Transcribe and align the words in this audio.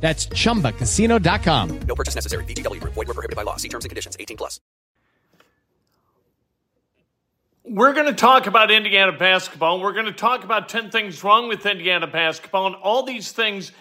That's 0.00 0.26
chumbacasino.com. 0.28 1.80
No 1.80 1.94
purchase 1.94 2.14
necessary. 2.14 2.44
VGW 2.44 2.80
Group. 2.80 2.94
Void 2.94 3.08
were 3.08 3.14
prohibited 3.14 3.36
by 3.36 3.42
law. 3.42 3.56
See 3.56 3.68
terms 3.68 3.84
and 3.84 3.90
conditions. 3.90 4.16
18 4.18 4.36
plus. 4.36 4.60
We're 7.64 7.92
going 7.92 8.06
to 8.06 8.14
talk 8.14 8.46
about 8.46 8.70
Indiana 8.70 9.12
basketball. 9.12 9.80
We're 9.80 9.92
going 9.92 10.06
to 10.06 10.12
talk 10.12 10.42
about 10.42 10.70
10 10.70 10.90
things 10.90 11.22
wrong 11.22 11.48
with 11.48 11.66
Indiana 11.66 12.06
basketball, 12.06 12.66
and 12.66 12.76
all 12.76 13.02
these 13.02 13.30
things 13.32 13.72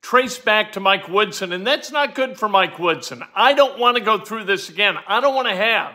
trace 0.00 0.38
back 0.38 0.72
to 0.72 0.80
Mike 0.80 1.08
Woodson, 1.08 1.52
and 1.52 1.66
that's 1.66 1.92
not 1.92 2.14
good 2.14 2.38
for 2.38 2.48
Mike 2.48 2.78
Woodson. 2.78 3.22
I 3.34 3.52
don't 3.52 3.78
want 3.78 3.98
to 3.98 4.02
go 4.02 4.18
through 4.18 4.44
this 4.44 4.70
again. 4.70 4.96
I 5.06 5.20
don't 5.20 5.34
want 5.34 5.48
to 5.48 5.56
have 5.56 5.92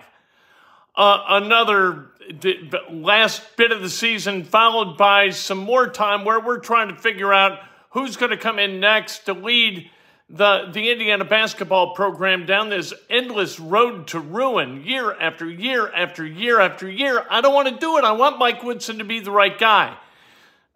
uh, 0.95 1.23
another 1.29 2.07
d- 2.39 2.69
last 2.91 3.55
bit 3.57 3.71
of 3.71 3.81
the 3.81 3.89
season 3.89 4.43
followed 4.43 4.97
by 4.97 5.29
some 5.29 5.59
more 5.59 5.87
time 5.87 6.25
where 6.25 6.39
we're 6.39 6.59
trying 6.59 6.89
to 6.89 6.95
figure 6.95 7.33
out 7.33 7.59
who's 7.99 8.17
going 8.17 8.31
to 8.31 8.37
come 8.37 8.59
in 8.59 8.79
next 8.79 9.25
to 9.25 9.33
lead 9.33 9.89
the, 10.29 10.69
the 10.71 10.91
Indiana 10.91 11.25
basketball 11.25 11.95
program 11.95 12.45
down 12.45 12.69
this 12.69 12.93
endless 13.09 13.59
road 13.59 14.07
to 14.07 14.19
ruin 14.19 14.83
year 14.83 15.11
after 15.19 15.49
year 15.49 15.91
after 15.91 16.25
year 16.25 16.59
after 16.59 16.89
year. 16.89 17.25
I 17.29 17.41
don't 17.41 17.53
want 17.53 17.67
to 17.67 17.77
do 17.77 17.97
it. 17.97 18.03
I 18.03 18.11
want 18.11 18.37
Mike 18.37 18.63
Woodson 18.63 18.99
to 18.99 19.03
be 19.03 19.19
the 19.19 19.31
right 19.31 19.57
guy. 19.57 19.97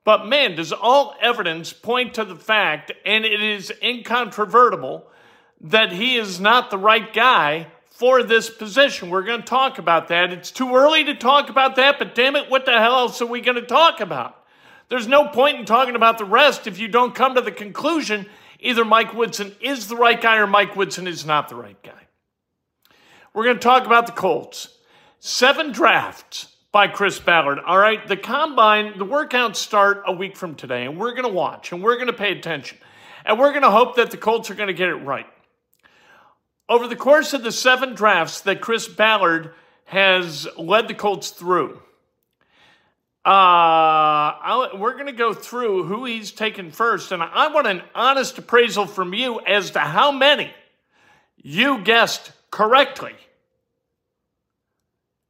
But 0.04 0.28
man, 0.28 0.56
does 0.56 0.74
all 0.74 1.16
evidence 1.22 1.72
point 1.72 2.16
to 2.16 2.26
the 2.26 2.36
fact, 2.36 2.92
and 3.06 3.24
it 3.26 3.42
is 3.42 3.72
incontrovertible, 3.82 5.08
that 5.62 5.94
he 5.94 6.18
is 6.18 6.40
not 6.40 6.72
the 6.72 6.78
right 6.78 7.14
guy 7.14 7.68
for 7.90 8.22
this 8.22 8.50
position. 8.50 9.10
We're 9.10 9.24
going 9.24 9.40
to 9.40 9.46
talk 9.48 9.78
about 9.78 10.10
that. 10.10 10.34
It's 10.34 10.52
too 10.52 10.76
early 10.76 11.06
to 11.06 11.16
talk 11.16 11.50
about 11.50 11.78
that, 11.78 12.00
but 12.00 12.16
damn 12.16 12.36
it, 12.36 12.50
what 12.50 12.66
the 12.66 12.72
hell 12.72 12.98
else 12.98 13.22
are 13.22 13.28
we 13.28 13.40
going 13.40 13.56
to 13.56 13.66
talk 13.66 14.02
about? 14.02 14.43
There's 14.94 15.08
no 15.08 15.28
point 15.28 15.58
in 15.58 15.66
talking 15.66 15.96
about 15.96 16.20
the 16.20 16.24
rest 16.24 16.68
if 16.68 16.78
you 16.78 16.88
don't 16.88 17.16
come 17.16 17.34
to 17.34 17.42
the 17.42 17.52
conclusion 17.52 18.28
either 18.60 18.86
Mike 18.86 19.16
Woodson 19.16 19.56
is 19.60 19.88
the 19.88 19.96
right 19.96 20.22
guy 20.22 20.38
or 20.38 20.46
Mike 20.46 20.76
Woodson 20.76 21.08
is 21.08 21.26
not 21.26 21.50
the 21.50 21.56
right 21.56 21.82
guy. 21.82 22.00
We're 23.34 23.46
going 23.46 23.56
to 23.56 23.60
talk 23.60 23.88
about 23.88 24.06
the 24.06 24.12
Colts. 24.12 24.78
Seven 25.20 25.72
drafts 25.72 26.56
by 26.72 26.90
Chris 26.90 27.18
Ballard. 27.18 27.58
All 27.58 27.80
right, 27.80 28.08
the 28.08 28.16
combine, 28.16 29.00
the 29.00 29.06
workouts 29.08 29.56
start 29.56 30.04
a 30.06 30.14
week 30.14 30.38
from 30.38 30.54
today, 30.54 30.86
and 30.86 31.00
we're 31.00 31.16
going 31.16 31.24
to 31.24 31.34
watch 31.34 31.72
and 31.72 31.82
we're 31.82 31.96
going 31.96 32.06
to 32.06 32.14
pay 32.14 32.32
attention. 32.32 32.78
And 33.26 33.40
we're 33.40 33.50
going 33.50 33.64
to 33.64 33.72
hope 33.72 33.96
that 33.96 34.12
the 34.12 34.18
Colts 34.18 34.52
are 34.52 34.56
going 34.56 34.68
to 34.68 34.74
get 34.74 34.90
it 34.90 34.98
right. 34.98 35.26
Over 36.70 36.88
the 36.88 36.96
course 36.96 37.34
of 37.34 37.42
the 37.42 37.52
seven 37.52 37.96
drafts 37.96 38.42
that 38.42 38.62
Chris 38.62 38.88
Ballard 38.88 39.56
has 39.86 40.48
led 40.56 40.88
the 40.88 40.94
Colts 40.94 41.32
through, 41.32 41.82
uh, 43.26 43.30
I'll, 43.30 44.78
we're 44.78 44.94
going 44.94 45.06
to 45.06 45.14
go 45.14 45.34
through 45.34 45.86
who 45.86 46.04
he's 46.04 46.32
taken 46.32 46.72
first, 46.72 47.14
and 47.14 47.24
I 47.24 47.48
want 47.48 47.68
an 47.68 47.82
honest 47.96 48.38
appraisal 48.38 48.86
from 48.86 49.14
you 49.14 49.40
as 49.40 49.72
to 49.72 49.80
how 49.80 50.12
many 50.12 50.52
you 51.38 51.84
guessed 51.84 52.34
correctly. 52.52 53.14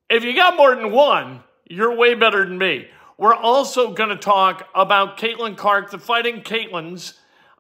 If 0.10 0.24
you 0.24 0.36
got 0.36 0.58
more 0.58 0.76
than 0.76 0.92
one, 0.92 1.44
you're 1.70 1.96
way 1.96 2.16
better 2.16 2.44
than 2.46 2.58
me. 2.58 2.88
We're 3.18 3.36
also 3.36 3.94
going 3.94 4.10
to 4.10 4.16
talk 4.16 4.68
about 4.74 5.20
Caitlin 5.20 5.56
Clark. 5.56 5.92
The 5.92 6.00
Fighting 6.00 6.42
Caitlins 6.42 7.14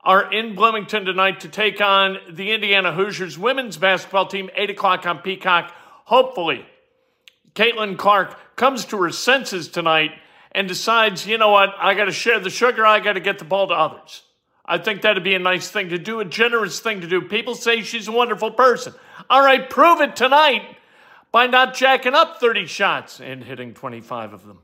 are 0.03 0.33
in 0.33 0.55
Bloomington 0.55 1.05
tonight 1.05 1.41
to 1.41 1.47
take 1.47 1.79
on 1.79 2.17
the 2.31 2.51
Indiana 2.51 2.91
Hoosiers 2.91 3.38
women's 3.38 3.77
basketball 3.77 4.25
team, 4.25 4.50
8 4.55 4.71
o'clock 4.71 5.05
on 5.05 5.19
Peacock. 5.19 5.71
Hopefully, 6.05 6.65
Caitlin 7.53 7.97
Clark 7.97 8.55
comes 8.55 8.85
to 8.85 9.01
her 9.03 9.11
senses 9.11 9.67
tonight 9.67 10.11
and 10.53 10.67
decides, 10.67 11.25
you 11.25 11.37
know 11.37 11.49
what, 11.49 11.69
I 11.79 11.93
got 11.93 12.05
to 12.05 12.11
share 12.11 12.39
the 12.39 12.49
sugar, 12.49 12.85
I 12.85 12.99
got 12.99 13.13
to 13.13 13.19
get 13.19 13.39
the 13.39 13.45
ball 13.45 13.67
to 13.67 13.73
others. 13.73 14.23
I 14.65 14.77
think 14.77 15.01
that'd 15.01 15.23
be 15.23 15.35
a 15.35 15.39
nice 15.39 15.69
thing 15.69 15.89
to 15.89 15.97
do, 15.97 16.19
a 16.19 16.25
generous 16.25 16.79
thing 16.79 17.01
to 17.01 17.07
do. 17.07 17.21
People 17.21 17.55
say 17.55 17.81
she's 17.81 18.07
a 18.07 18.11
wonderful 18.11 18.51
person. 18.51 18.93
All 19.29 19.43
right, 19.43 19.69
prove 19.69 19.99
it 19.99 20.15
tonight 20.15 20.77
by 21.31 21.47
not 21.47 21.73
jacking 21.73 22.13
up 22.13 22.39
30 22.39 22.65
shots 22.67 23.19
and 23.19 23.43
hitting 23.43 23.73
25 23.73 24.33
of 24.33 24.45
them. 24.47 24.59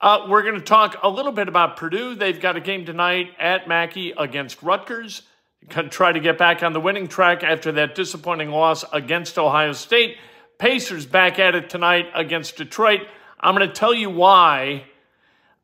Uh, 0.00 0.26
we're 0.28 0.42
going 0.42 0.56
to 0.56 0.60
talk 0.60 0.98
a 1.02 1.08
little 1.08 1.32
bit 1.32 1.48
about 1.48 1.78
Purdue. 1.78 2.14
They've 2.14 2.38
got 2.38 2.56
a 2.56 2.60
game 2.60 2.84
tonight 2.84 3.28
at 3.38 3.66
Mackey 3.66 4.12
against 4.12 4.62
Rutgers. 4.62 5.22
Try 5.68 6.12
to 6.12 6.20
get 6.20 6.36
back 6.36 6.62
on 6.62 6.74
the 6.74 6.80
winning 6.80 7.08
track 7.08 7.42
after 7.42 7.72
that 7.72 7.94
disappointing 7.94 8.50
loss 8.50 8.84
against 8.92 9.38
Ohio 9.38 9.72
State. 9.72 10.18
Pacers 10.58 11.06
back 11.06 11.38
at 11.38 11.54
it 11.54 11.70
tonight 11.70 12.06
against 12.14 12.56
Detroit. 12.56 13.00
I'm 13.44 13.54
going 13.54 13.68
to 13.68 13.74
tell 13.74 13.92
you 13.92 14.08
why 14.08 14.84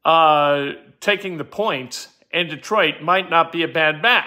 uh, 0.04 0.72
taking 1.00 1.38
the 1.38 1.44
points 1.44 2.08
in 2.30 2.48
Detroit 2.48 3.00
might 3.00 3.30
not 3.30 3.52
be 3.52 3.62
a 3.62 3.68
bad 3.68 4.02
bet. 4.02 4.26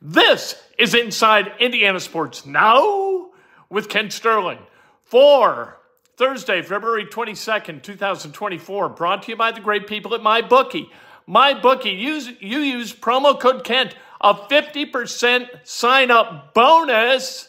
This 0.00 0.54
is 0.78 0.94
Inside 0.94 1.50
Indiana 1.58 1.98
Sports 1.98 2.46
Now 2.46 3.30
with 3.68 3.88
Kent 3.88 4.12
Sterling 4.12 4.60
for 5.02 5.76
Thursday, 6.16 6.62
February 6.62 7.06
22nd, 7.06 7.82
2024. 7.82 8.88
Brought 8.90 9.24
to 9.24 9.32
you 9.32 9.36
by 9.36 9.50
the 9.50 9.60
great 9.60 9.88
people 9.88 10.14
at 10.14 10.20
MyBookie. 10.20 10.86
MyBookie, 11.28 11.98
use, 11.98 12.30
you 12.38 12.60
use 12.60 12.94
promo 12.94 13.38
code 13.38 13.64
Kent, 13.64 13.96
a 14.20 14.34
50% 14.34 15.48
sign 15.64 16.12
up 16.12 16.54
bonus 16.54 17.48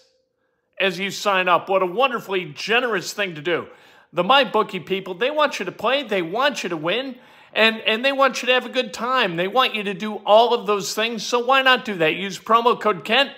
as 0.80 0.98
you 0.98 1.12
sign 1.12 1.48
up. 1.48 1.70
What 1.70 1.84
a 1.84 1.86
wonderfully 1.86 2.46
generous 2.46 3.14
thing 3.14 3.36
to 3.36 3.42
do 3.44 3.68
the 4.12 4.24
MyBookie 4.24 4.86
people, 4.86 5.14
they 5.14 5.32
want 5.32 5.60
you 5.60 5.66
to 5.66 5.72
play, 5.72 6.04
they 6.04 6.22
want 6.22 6.64
you 6.64 6.70
to 6.70 6.78
win, 6.78 7.16
and, 7.54 7.78
and 7.82 8.04
they 8.04 8.12
want 8.12 8.42
you 8.42 8.48
to 8.48 8.54
have 8.54 8.66
a 8.66 8.70
good 8.70 8.94
time. 8.94 9.36
They 9.36 9.48
want 9.48 9.76
you 9.76 9.84
to 9.84 9.94
do 9.94 10.16
all 10.18 10.54
of 10.54 10.68
those 10.68 10.94
things. 10.94 11.26
So 11.26 11.40
why 11.44 11.62
not 11.62 11.86
do 11.86 11.96
that? 11.96 12.16
Use 12.16 12.40
promo 12.40 12.80
code 12.80 13.04
Kent 13.04 13.32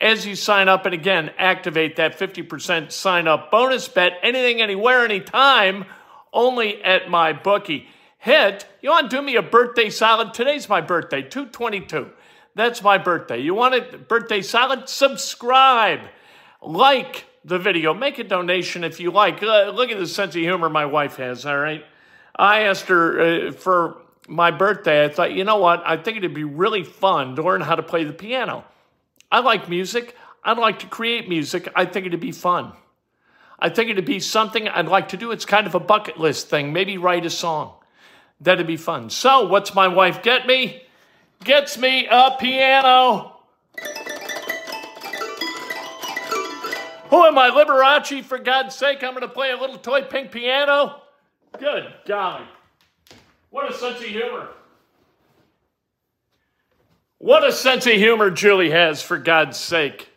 as 0.00 0.26
you 0.26 0.36
sign 0.36 0.68
up. 0.68 0.86
And 0.86 0.94
again, 0.94 1.30
activate 1.38 1.96
that 1.96 2.18
50% 2.18 2.92
sign 2.92 3.28
up 3.28 3.50
bonus 3.50 3.88
bet 3.88 4.14
anything, 4.22 4.60
anywhere, 4.60 5.04
anytime, 5.04 5.84
only 6.32 6.82
at 6.82 7.10
my 7.10 7.32
bookie. 7.32 7.88
Hit, 8.18 8.66
you 8.80 8.90
want 8.90 9.10
to 9.10 9.16
do 9.16 9.22
me 9.22 9.36
a 9.36 9.42
birthday 9.42 9.90
salad? 9.90 10.34
Today's 10.34 10.68
my 10.68 10.80
birthday, 10.80 11.22
222. 11.22 12.10
That's 12.54 12.82
my 12.82 12.98
birthday. 12.98 13.38
You 13.38 13.54
want 13.54 13.74
a 13.74 13.98
birthday 13.98 14.42
salad? 14.42 14.88
Subscribe, 14.88 16.00
like, 16.60 17.26
the 17.44 17.58
video. 17.58 17.94
Make 17.94 18.18
a 18.18 18.24
donation 18.24 18.84
if 18.84 19.00
you 19.00 19.10
like. 19.10 19.42
Uh, 19.42 19.70
look 19.70 19.90
at 19.90 19.98
the 19.98 20.06
sense 20.06 20.34
of 20.34 20.40
humor 20.40 20.68
my 20.68 20.86
wife 20.86 21.16
has, 21.16 21.46
all 21.46 21.58
right? 21.58 21.84
I 22.36 22.62
asked 22.62 22.86
her 22.86 23.48
uh, 23.48 23.52
for 23.52 24.02
my 24.28 24.50
birthday, 24.50 25.04
I 25.04 25.08
thought, 25.08 25.32
you 25.32 25.44
know 25.44 25.56
what? 25.56 25.82
I 25.84 25.96
think 25.96 26.18
it'd 26.18 26.34
be 26.34 26.44
really 26.44 26.84
fun 26.84 27.36
to 27.36 27.42
learn 27.42 27.62
how 27.62 27.74
to 27.74 27.82
play 27.82 28.04
the 28.04 28.12
piano. 28.12 28.64
I 29.32 29.40
like 29.40 29.68
music. 29.68 30.14
I'd 30.44 30.58
like 30.58 30.80
to 30.80 30.86
create 30.86 31.28
music. 31.28 31.68
I 31.74 31.86
think 31.86 32.06
it'd 32.06 32.20
be 32.20 32.32
fun. 32.32 32.72
I 33.58 33.70
think 33.70 33.90
it'd 33.90 34.04
be 34.04 34.20
something 34.20 34.68
I'd 34.68 34.86
like 34.86 35.08
to 35.08 35.16
do. 35.16 35.32
It's 35.32 35.44
kind 35.44 35.66
of 35.66 35.74
a 35.74 35.80
bucket 35.80 36.18
list 36.18 36.48
thing. 36.48 36.72
Maybe 36.72 36.96
write 36.96 37.26
a 37.26 37.30
song. 37.30 37.74
That'd 38.40 38.66
be 38.68 38.76
fun. 38.76 39.10
So, 39.10 39.48
what's 39.48 39.74
my 39.74 39.88
wife 39.88 40.22
get 40.22 40.46
me? 40.46 40.82
Gets 41.42 41.76
me 41.76 42.06
a 42.06 42.36
piano. 42.38 43.37
Who 47.10 47.24
am 47.24 47.38
I, 47.38 47.50
Liberace? 47.50 48.22
For 48.24 48.38
God's 48.38 48.74
sake, 48.74 49.02
I'm 49.02 49.12
going 49.12 49.22
to 49.22 49.28
play 49.28 49.50
a 49.50 49.56
little 49.56 49.78
toy 49.78 50.02
pink 50.02 50.30
piano? 50.30 51.00
Good 51.58 51.92
golly. 52.06 52.44
What 53.50 53.70
a 53.70 53.74
sense 53.74 53.98
of 53.98 54.04
humor. 54.04 54.48
What 57.18 57.44
a 57.44 57.52
sense 57.52 57.86
of 57.86 57.94
humor 57.94 58.30
Julie 58.30 58.70
has, 58.70 59.02
for 59.02 59.18
God's 59.18 59.56
sake. 59.56 60.08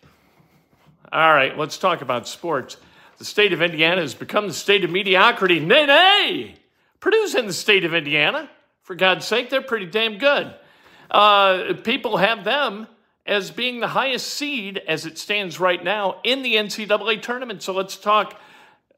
All 1.11 1.33
right, 1.33 1.57
let's 1.57 1.77
talk 1.77 2.01
about 2.01 2.27
sports. 2.27 2.77
The 3.17 3.25
state 3.25 3.53
of 3.53 3.61
Indiana 3.61 4.01
has 4.01 4.13
become 4.13 4.47
the 4.47 4.53
state 4.53 4.83
of 4.83 4.91
mediocrity. 4.91 5.59
Nay, 5.59 5.85
nay! 5.85 6.55
Purdue's 6.99 7.35
in 7.35 7.47
the 7.47 7.53
state 7.53 7.85
of 7.85 7.93
Indiana. 7.93 8.49
For 8.83 8.95
God's 8.95 9.25
sake, 9.25 9.49
they're 9.49 9.61
pretty 9.61 9.85
damn 9.85 10.17
good. 10.17 10.53
Uh, 11.09 11.73
people 11.83 12.17
have 12.17 12.43
them 12.43 12.87
as 13.25 13.51
being 13.51 13.79
the 13.79 13.89
highest 13.89 14.27
seed 14.27 14.81
as 14.87 15.05
it 15.05 15.17
stands 15.17 15.59
right 15.59 15.83
now 15.83 16.19
in 16.23 16.41
the 16.41 16.55
NCAA 16.55 17.21
tournament. 17.21 17.61
So 17.61 17.73
let's 17.73 17.97
talk, 17.97 18.39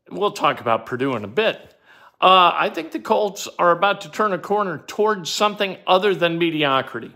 we'll 0.10 0.32
talk 0.32 0.62
about 0.62 0.86
Purdue 0.86 1.16
in 1.16 1.24
a 1.24 1.28
bit. 1.28 1.76
Uh, 2.22 2.52
I 2.54 2.70
think 2.70 2.92
the 2.92 3.00
Colts 3.00 3.50
are 3.60 3.72
about 3.72 4.02
to 4.02 4.10
turn 4.10 4.32
a 4.32 4.38
corner 4.38 4.78
towards 4.88 5.30
something 5.30 5.78
other 5.86 6.16
than 6.16 6.38
mediocrity. 6.38 7.12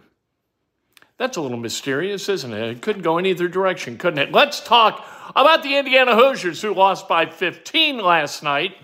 That's 1.18 1.38
a 1.38 1.42
little 1.42 1.58
mysterious, 1.58 2.30
isn't 2.30 2.54
it? 2.54 2.70
It 2.70 2.82
could 2.82 3.02
go 3.04 3.18
in 3.18 3.26
either 3.26 3.48
direction, 3.48 3.98
couldn't 3.98 4.20
it? 4.20 4.32
Let's 4.32 4.60
talk 4.60 5.08
about 5.36 5.64
the 5.64 5.78
Indiana 5.78 6.16
Hoosiers 6.16 6.62
who 6.62 6.74
lost 6.74 7.08
by 7.08 7.26
15 7.26 7.98
last 8.00 8.44
night 8.44 8.76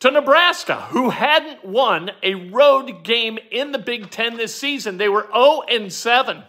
to 0.00 0.10
Nebraska, 0.10 0.82
who 0.90 1.10
hadn't 1.10 1.64
won 1.64 2.10
a 2.22 2.34
road 2.34 3.04
game 3.04 3.38
in 3.50 3.72
the 3.72 3.78
Big 3.78 4.10
Ten 4.10 4.36
this 4.36 4.54
season. 4.54 4.98
They 4.98 5.08
were 5.08 5.28
0 5.32 5.62
and 5.70 5.90
7 5.92 6.42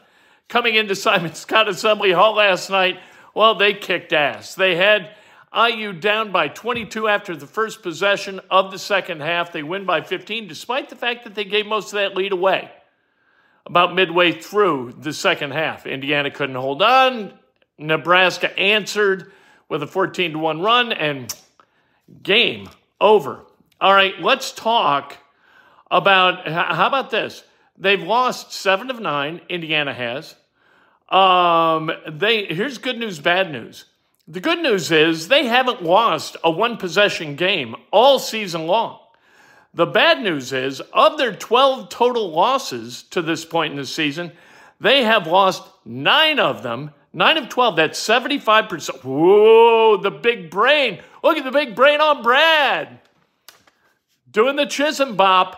coming 0.48 0.76
into 0.76 0.96
Simon 0.96 1.32
Skjodt 1.32 1.68
Assembly 1.68 2.12
Hall 2.12 2.36
last 2.36 2.70
night. 2.70 3.00
Well, 3.34 3.56
they 3.56 3.74
kicked 3.74 4.14
ass. 4.14 4.56
They 4.56 4.76
had 4.76 5.16
IU 5.56 5.94
down 5.94 6.32
by 6.32 6.48
22 6.48 7.08
after 7.08 7.36
the 7.36 7.48
first 7.48 7.82
possession 7.82 8.42
of 8.50 8.72
the 8.72 8.80
second 8.80 9.22
half. 9.22 9.52
They 9.52 9.64
win 9.64 9.86
by 9.86 10.02
15, 10.02 10.48
despite 10.48 10.90
the 10.90 10.96
fact 10.96 11.24
that 11.24 11.36
they 11.36 11.46
gave 11.46 11.66
most 11.66 11.88
of 11.88 12.00
that 12.00 12.16
lead 12.16 12.32
away 12.34 12.72
about 13.66 13.96
midway 13.96 14.32
through 14.32 14.94
the 15.00 15.14
second 15.14 15.52
half. 15.52 15.86
Indiana 15.86 16.30
couldn't 16.30 16.56
hold 16.56 16.82
on. 16.82 17.34
Nebraska 17.78 18.58
answered 18.58 19.32
with 19.70 19.82
a 19.82 19.88
14 19.88 20.34
to 20.34 20.40
1 20.40 20.62
run 20.62 20.92
and 20.92 21.34
game 22.22 22.70
over. 23.02 23.46
All 23.82 23.94
right, 23.94 24.20
let's 24.22 24.52
talk 24.52 25.18
about 25.90 26.48
how 26.48 26.88
about 26.88 27.10
this? 27.10 27.44
They've 27.78 28.02
lost 28.02 28.54
7 28.54 28.90
of 28.90 29.00
9 29.00 29.42
Indiana 29.50 29.94
has. 29.94 30.36
Um, 31.10 31.92
they 32.08 32.46
here's 32.46 32.78
good 32.78 32.98
news, 32.98 33.20
bad 33.20 33.52
news. 33.52 33.86
The 34.28 34.40
good 34.40 34.60
news 34.60 34.92
is 34.92 35.28
they 35.28 35.46
haven't 35.46 35.84
lost 35.84 36.36
a 36.44 36.50
one 36.50 36.78
possession 36.78 37.36
game 37.36 37.76
all 37.92 38.18
season 38.18 38.66
long. 38.66 39.00
The 39.76 39.86
bad 39.86 40.22
news 40.22 40.54
is, 40.54 40.82
of 40.94 41.18
their 41.18 41.34
12 41.34 41.90
total 41.90 42.32
losses 42.32 43.04
to 43.12 43.22
this 43.22 43.44
point 43.44 43.72
in 43.72 43.78
the 43.78 43.86
season, 43.86 44.32
they 44.80 45.04
have 45.04 45.28
lost 45.28 45.64
nine 45.84 46.40
of 46.40 46.64
them. 46.64 46.92
Nine 47.14 47.38
of 47.38 47.50
12, 47.50 47.76
that's 47.76 48.02
75%. 48.02 49.04
Whoa, 49.04 49.98
the 49.98 50.12
big 50.12 50.50
brain. 50.50 51.02
Look 51.24 51.38
at 51.38 51.44
the 51.44 51.52
big 51.52 51.76
brain 51.76 52.02
on 52.02 52.24
Brad. 52.24 53.00
Doing 54.32 54.56
the 54.56 54.66
Chisenbop. 54.66 55.56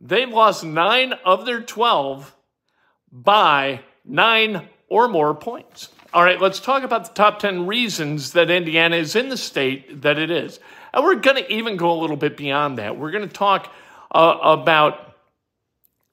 They've 0.00 0.28
lost 0.28 0.64
nine 0.64 1.12
of 1.24 1.44
their 1.44 1.60
12 1.60 2.34
by 3.12 3.80
nine 4.04 4.68
or 4.88 5.08
more 5.08 5.34
points. 5.34 5.88
All 6.12 6.24
right, 6.24 6.40
let's 6.40 6.58
talk 6.58 6.82
about 6.82 7.04
the 7.04 7.14
top 7.14 7.38
10 7.38 7.66
reasons 7.66 8.32
that 8.32 8.50
Indiana 8.50 8.96
is 8.96 9.14
in 9.14 9.28
the 9.28 9.36
state 9.36 10.02
that 10.02 10.18
it 10.18 10.30
is. 10.30 10.58
And 10.92 11.04
we're 11.04 11.16
going 11.16 11.36
to 11.36 11.52
even 11.52 11.76
go 11.76 11.92
a 11.92 11.98
little 12.00 12.16
bit 12.16 12.36
beyond 12.36 12.78
that. 12.78 12.98
We're 12.98 13.12
going 13.12 13.28
to 13.28 13.32
talk 13.32 13.72
uh, 14.10 14.38
about 14.42 15.14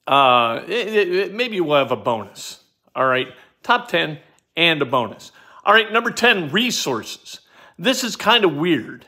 uh, 0.05 0.63
it, 0.67 0.87
it, 0.87 1.33
maybe 1.33 1.59
we'll 1.59 1.77
have 1.77 1.91
a 1.91 1.97
bonus. 1.97 2.63
All 2.95 3.05
right, 3.05 3.27
top 3.63 3.89
10 3.89 4.19
and 4.55 4.81
a 4.81 4.85
bonus. 4.85 5.31
All 5.65 5.73
right, 5.73 5.91
number 5.91 6.11
10, 6.11 6.51
resources. 6.51 7.41
This 7.77 8.03
is 8.03 8.15
kind 8.15 8.45
of 8.45 8.55
weird 8.55 9.05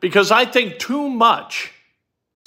because 0.00 0.30
I 0.30 0.44
think 0.44 0.78
too 0.78 1.08
much. 1.08 1.72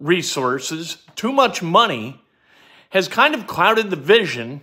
Resources, 0.00 0.98
too 1.14 1.32
much 1.32 1.62
money 1.62 2.20
has 2.90 3.08
kind 3.08 3.34
of 3.34 3.46
clouded 3.46 3.90
the 3.90 3.96
vision 3.96 4.62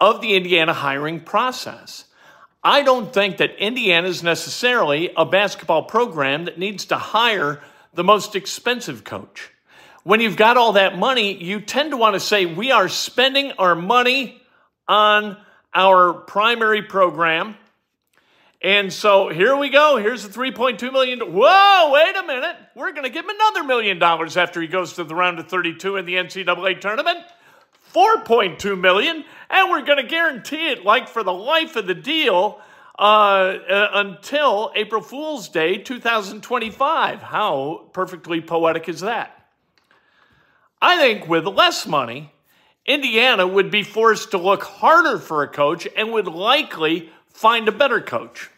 of 0.00 0.20
the 0.20 0.34
Indiana 0.34 0.72
hiring 0.72 1.20
process. 1.20 2.04
I 2.62 2.82
don't 2.82 3.12
think 3.12 3.36
that 3.36 3.58
Indiana 3.58 4.08
is 4.08 4.22
necessarily 4.22 5.10
a 5.16 5.24
basketball 5.24 5.84
program 5.84 6.46
that 6.46 6.58
needs 6.58 6.86
to 6.86 6.96
hire 6.96 7.60
the 7.92 8.04
most 8.04 8.34
expensive 8.34 9.04
coach. 9.04 9.50
When 10.02 10.20
you've 10.20 10.36
got 10.36 10.56
all 10.56 10.72
that 10.72 10.98
money, 10.98 11.42
you 11.42 11.60
tend 11.60 11.90
to 11.92 11.96
want 11.96 12.14
to 12.14 12.20
say, 12.20 12.46
we 12.46 12.70
are 12.70 12.88
spending 12.88 13.52
our 13.52 13.74
money 13.74 14.40
on 14.88 15.36
our 15.72 16.12
primary 16.12 16.82
program. 16.82 17.56
And 18.64 18.90
so 18.90 19.28
here 19.28 19.54
we 19.54 19.68
go. 19.68 19.98
Here's 19.98 20.26
the 20.26 20.30
3.2 20.30 20.90
million. 20.90 21.20
Whoa, 21.20 21.90
wait 21.92 22.16
a 22.16 22.26
minute. 22.26 22.56
We're 22.74 22.92
going 22.92 23.04
to 23.04 23.10
give 23.10 23.26
him 23.26 23.30
another 23.30 23.62
million 23.62 23.98
dollars 23.98 24.38
after 24.38 24.58
he 24.58 24.66
goes 24.66 24.94
to 24.94 25.04
the 25.04 25.14
round 25.14 25.38
of 25.38 25.48
32 25.48 25.98
in 25.98 26.06
the 26.06 26.14
NCAA 26.14 26.80
tournament. 26.80 27.18
4.2 27.92 28.80
million, 28.80 29.22
and 29.50 29.70
we're 29.70 29.84
going 29.84 29.98
to 29.98 30.08
guarantee 30.08 30.70
it 30.70 30.82
like 30.82 31.08
for 31.08 31.22
the 31.22 31.32
life 31.32 31.76
of 31.76 31.86
the 31.86 31.94
deal 31.94 32.58
uh, 32.98 33.02
uh, 33.02 33.88
until 33.92 34.72
April 34.74 35.02
Fool's 35.02 35.50
Day 35.50 35.76
2025. 35.76 37.20
How 37.20 37.90
perfectly 37.92 38.40
poetic 38.40 38.88
is 38.88 39.00
that? 39.00 39.46
I 40.80 40.96
think 40.96 41.28
with 41.28 41.46
less 41.46 41.86
money, 41.86 42.32
Indiana 42.86 43.46
would 43.46 43.70
be 43.70 43.82
forced 43.82 44.30
to 44.30 44.38
look 44.38 44.62
harder 44.62 45.18
for 45.18 45.42
a 45.42 45.48
coach 45.48 45.86
and 45.94 46.12
would 46.12 46.26
likely 46.26 47.10
find 47.28 47.68
a 47.68 47.72
better 47.72 48.00
coach. 48.00 48.48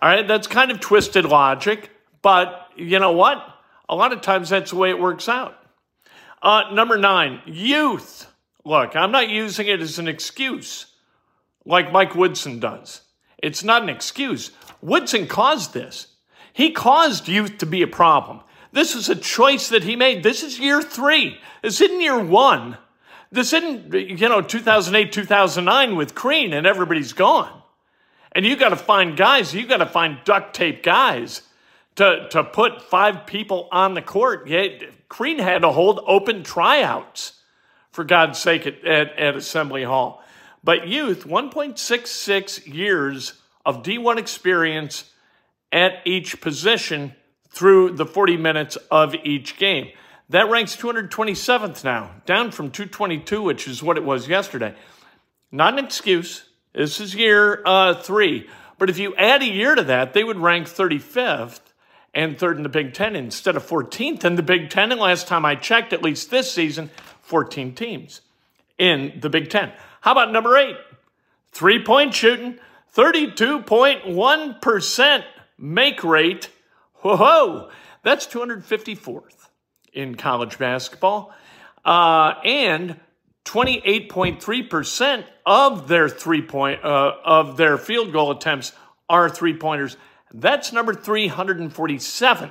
All 0.00 0.08
right, 0.08 0.26
that's 0.26 0.46
kind 0.46 0.70
of 0.70 0.80
twisted 0.80 1.24
logic, 1.24 1.90
but 2.22 2.68
you 2.76 2.98
know 2.98 3.12
what? 3.12 3.44
A 3.88 3.96
lot 3.96 4.12
of 4.12 4.20
times 4.20 4.48
that's 4.48 4.70
the 4.70 4.76
way 4.76 4.90
it 4.90 4.98
works 4.98 5.28
out. 5.28 5.56
Uh, 6.40 6.64
number 6.72 6.96
nine, 6.96 7.40
youth. 7.46 8.26
Look, 8.64 8.94
I'm 8.94 9.10
not 9.10 9.28
using 9.28 9.66
it 9.66 9.80
as 9.80 9.98
an 9.98 10.06
excuse 10.06 10.94
like 11.64 11.92
Mike 11.92 12.14
Woodson 12.14 12.60
does. 12.60 13.02
It's 13.38 13.64
not 13.64 13.82
an 13.82 13.88
excuse. 13.88 14.52
Woodson 14.80 15.26
caused 15.26 15.74
this. 15.74 16.08
He 16.52 16.70
caused 16.70 17.28
youth 17.28 17.58
to 17.58 17.66
be 17.66 17.82
a 17.82 17.86
problem. 17.86 18.40
This 18.72 18.94
is 18.94 19.08
a 19.08 19.16
choice 19.16 19.68
that 19.68 19.84
he 19.84 19.96
made. 19.96 20.22
This 20.22 20.42
is 20.42 20.58
year 20.58 20.82
three. 20.82 21.38
This 21.62 21.80
isn't 21.80 22.00
year 22.00 22.18
one. 22.18 22.78
This 23.30 23.52
isn't, 23.52 23.92
you 23.92 24.28
know, 24.28 24.40
2008, 24.40 25.12
2009 25.12 25.96
with 25.96 26.14
Crean 26.14 26.52
and 26.52 26.66
everybody's 26.66 27.12
gone. 27.12 27.57
And 28.38 28.46
you 28.46 28.54
got 28.54 28.68
to 28.68 28.76
find 28.76 29.16
guys, 29.16 29.52
you 29.52 29.66
got 29.66 29.78
to 29.78 29.86
find 29.86 30.18
duct 30.22 30.54
tape 30.54 30.84
guys 30.84 31.42
to, 31.96 32.28
to 32.30 32.44
put 32.44 32.82
five 32.82 33.26
people 33.26 33.68
on 33.72 33.94
the 33.94 34.00
court. 34.00 34.46
Yeah, 34.46 34.68
Crean 35.08 35.40
had 35.40 35.62
to 35.62 35.72
hold 35.72 35.98
open 36.06 36.44
tryouts, 36.44 37.32
for 37.90 38.04
God's 38.04 38.38
sake, 38.38 38.64
at, 38.64 38.84
at, 38.84 39.18
at 39.18 39.34
Assembly 39.34 39.82
Hall. 39.82 40.22
But 40.62 40.86
youth, 40.86 41.26
1.66 41.26 42.72
years 42.72 43.32
of 43.66 43.82
D1 43.82 44.18
experience 44.18 45.10
at 45.72 45.94
each 46.04 46.40
position 46.40 47.16
through 47.48 47.96
the 47.96 48.06
40 48.06 48.36
minutes 48.36 48.76
of 48.88 49.16
each 49.24 49.56
game. 49.56 49.88
That 50.28 50.48
ranks 50.48 50.76
227th 50.76 51.82
now, 51.82 52.12
down 52.24 52.52
from 52.52 52.70
222, 52.70 53.42
which 53.42 53.66
is 53.66 53.82
what 53.82 53.96
it 53.96 54.04
was 54.04 54.28
yesterday. 54.28 54.76
Not 55.50 55.76
an 55.76 55.84
excuse. 55.84 56.47
This 56.72 57.00
is 57.00 57.14
year 57.14 57.62
uh, 57.64 57.94
three. 57.94 58.48
But 58.78 58.90
if 58.90 58.98
you 58.98 59.14
add 59.16 59.42
a 59.42 59.46
year 59.46 59.74
to 59.74 59.82
that, 59.84 60.12
they 60.12 60.22
would 60.22 60.38
rank 60.38 60.68
35th 60.68 61.60
and 62.14 62.38
third 62.38 62.56
in 62.56 62.62
the 62.62 62.68
Big 62.68 62.94
Ten 62.94 63.16
instead 63.16 63.56
of 63.56 63.66
14th 63.66 64.24
in 64.24 64.36
the 64.36 64.42
Big 64.42 64.70
Ten. 64.70 64.92
And 64.92 65.00
last 65.00 65.26
time 65.26 65.44
I 65.44 65.56
checked, 65.56 65.92
at 65.92 66.02
least 66.02 66.30
this 66.30 66.52
season, 66.52 66.90
14 67.22 67.74
teams 67.74 68.20
in 68.78 69.18
the 69.20 69.28
Big 69.28 69.50
Ten. 69.50 69.72
How 70.00 70.12
about 70.12 70.32
number 70.32 70.56
eight? 70.56 70.76
Three 71.50 71.82
point 71.82 72.14
shooting, 72.14 72.60
32.1% 72.94 75.24
make 75.58 76.04
rate. 76.04 76.50
Whoa, 77.02 77.70
that's 78.02 78.26
254th 78.26 79.48
in 79.92 80.14
college 80.14 80.56
basketball. 80.58 81.34
Uh, 81.84 82.34
and 82.44 82.98
28.3% 83.48 85.24
of 85.46 85.88
their 85.88 86.06
three 86.06 86.42
point 86.42 86.84
uh, 86.84 87.14
of 87.24 87.56
their 87.56 87.78
field 87.78 88.12
goal 88.12 88.30
attempts 88.30 88.72
are 89.08 89.30
three 89.30 89.56
pointers. 89.56 89.96
That's 90.34 90.70
number 90.70 90.92
347th 90.92 92.50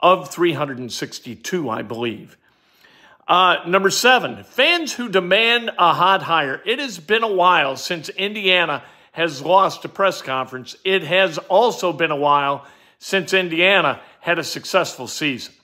of 0.00 0.28
362, 0.28 1.70
I 1.70 1.82
believe. 1.82 2.36
Uh, 3.28 3.58
number 3.68 3.88
seven, 3.88 4.42
fans 4.42 4.92
who 4.94 5.08
demand 5.08 5.70
a 5.78 5.94
hot 5.94 6.24
hire. 6.24 6.60
It 6.66 6.80
has 6.80 6.98
been 6.98 7.22
a 7.22 7.32
while 7.32 7.76
since 7.76 8.08
Indiana 8.08 8.82
has 9.12 9.42
lost 9.42 9.84
a 9.84 9.88
press 9.88 10.22
conference. 10.22 10.74
It 10.84 11.04
has 11.04 11.38
also 11.38 11.92
been 11.92 12.10
a 12.10 12.16
while 12.16 12.66
since 12.98 13.32
Indiana 13.32 14.00
had 14.18 14.40
a 14.40 14.44
successful 14.44 15.06
season. 15.06 15.54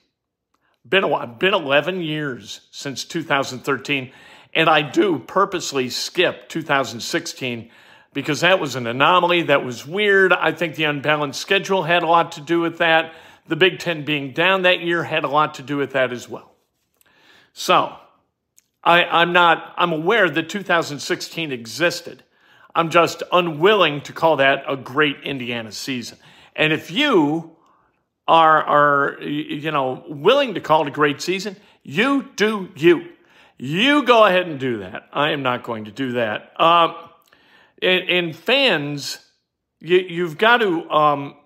Been 0.88 1.02
a 1.02 1.09
while, 1.09 1.26
been 1.26 1.54
11 1.54 2.00
years 2.00 2.61
since 2.71 3.04
2013. 3.04 4.12
And 4.54 4.68
I 4.68 4.82
do 4.82 5.18
purposely 5.18 5.88
skip 5.88 6.49
2016 6.49 7.71
because 8.12 8.40
that 8.40 8.61
was 8.61 8.76
an 8.76 8.87
anomaly. 8.87 9.44
That 9.44 9.64
was 9.64 9.87
weird. 9.87 10.32
I 10.32 10.52
think 10.52 10.75
the 10.75 10.85
unbalanced 10.85 11.40
schedule 11.40 11.85
had 11.85 12.02
a 12.02 12.06
lot 12.06 12.32
to 12.32 12.40
do 12.40 12.61
with 12.61 12.78
that. 12.78 13.14
The 13.47 13.56
Big 13.56 13.78
Ten 13.78 14.04
being 14.04 14.32
down 14.32 14.62
that 14.62 14.80
year 14.80 15.04
had 15.04 15.25
a 15.25 15.28
lot 15.28 15.54
to 15.54 15.62
do 15.62 15.76
with 15.76 15.92
that 15.92 16.12
as 16.12 16.28
well. 16.28 16.52
So 17.52 17.97
I, 18.85 19.04
I'm 19.04 19.32
not, 19.32 19.75
I'm 19.76 19.92
aware 19.92 20.28
that 20.28 20.49
2016 20.49 21.52
existed. 21.52 22.23
I'm 22.75 22.90
just 22.90 23.23
unwilling 23.32 24.00
to 24.02 24.12
call 24.12 24.37
that 24.37 24.64
a 24.68 24.76
great 24.76 25.18
Indiana 25.25 25.73
season. 25.73 26.18
And 26.56 26.73
if 26.73 26.90
you 26.90 27.56
are, 28.26 28.62
are 28.62 29.23
you 29.23 29.71
know, 29.71 30.04
willing 30.09 30.54
to 30.54 30.61
call 30.61 30.82
it 30.82 30.88
a 30.88 30.92
great 30.92 31.21
season, 31.21 31.56
you 31.82 32.30
do 32.37 32.71
you. 32.76 33.09
You 33.64 34.02
go 34.02 34.25
ahead 34.25 34.49
and 34.49 34.59
do 34.59 34.78
that. 34.78 35.09
I 35.12 35.31
am 35.31 35.45
not 35.45 35.62
going 35.62 35.85
to 35.85 35.92
do 35.92 36.14
that. 36.14 36.61
Um, 36.61 36.97
and, 37.81 38.35
fans, 38.35 39.25
you, 39.78 40.26
have 40.26 40.37
got 40.37 40.57
to 40.57 40.90
um, 40.90 41.37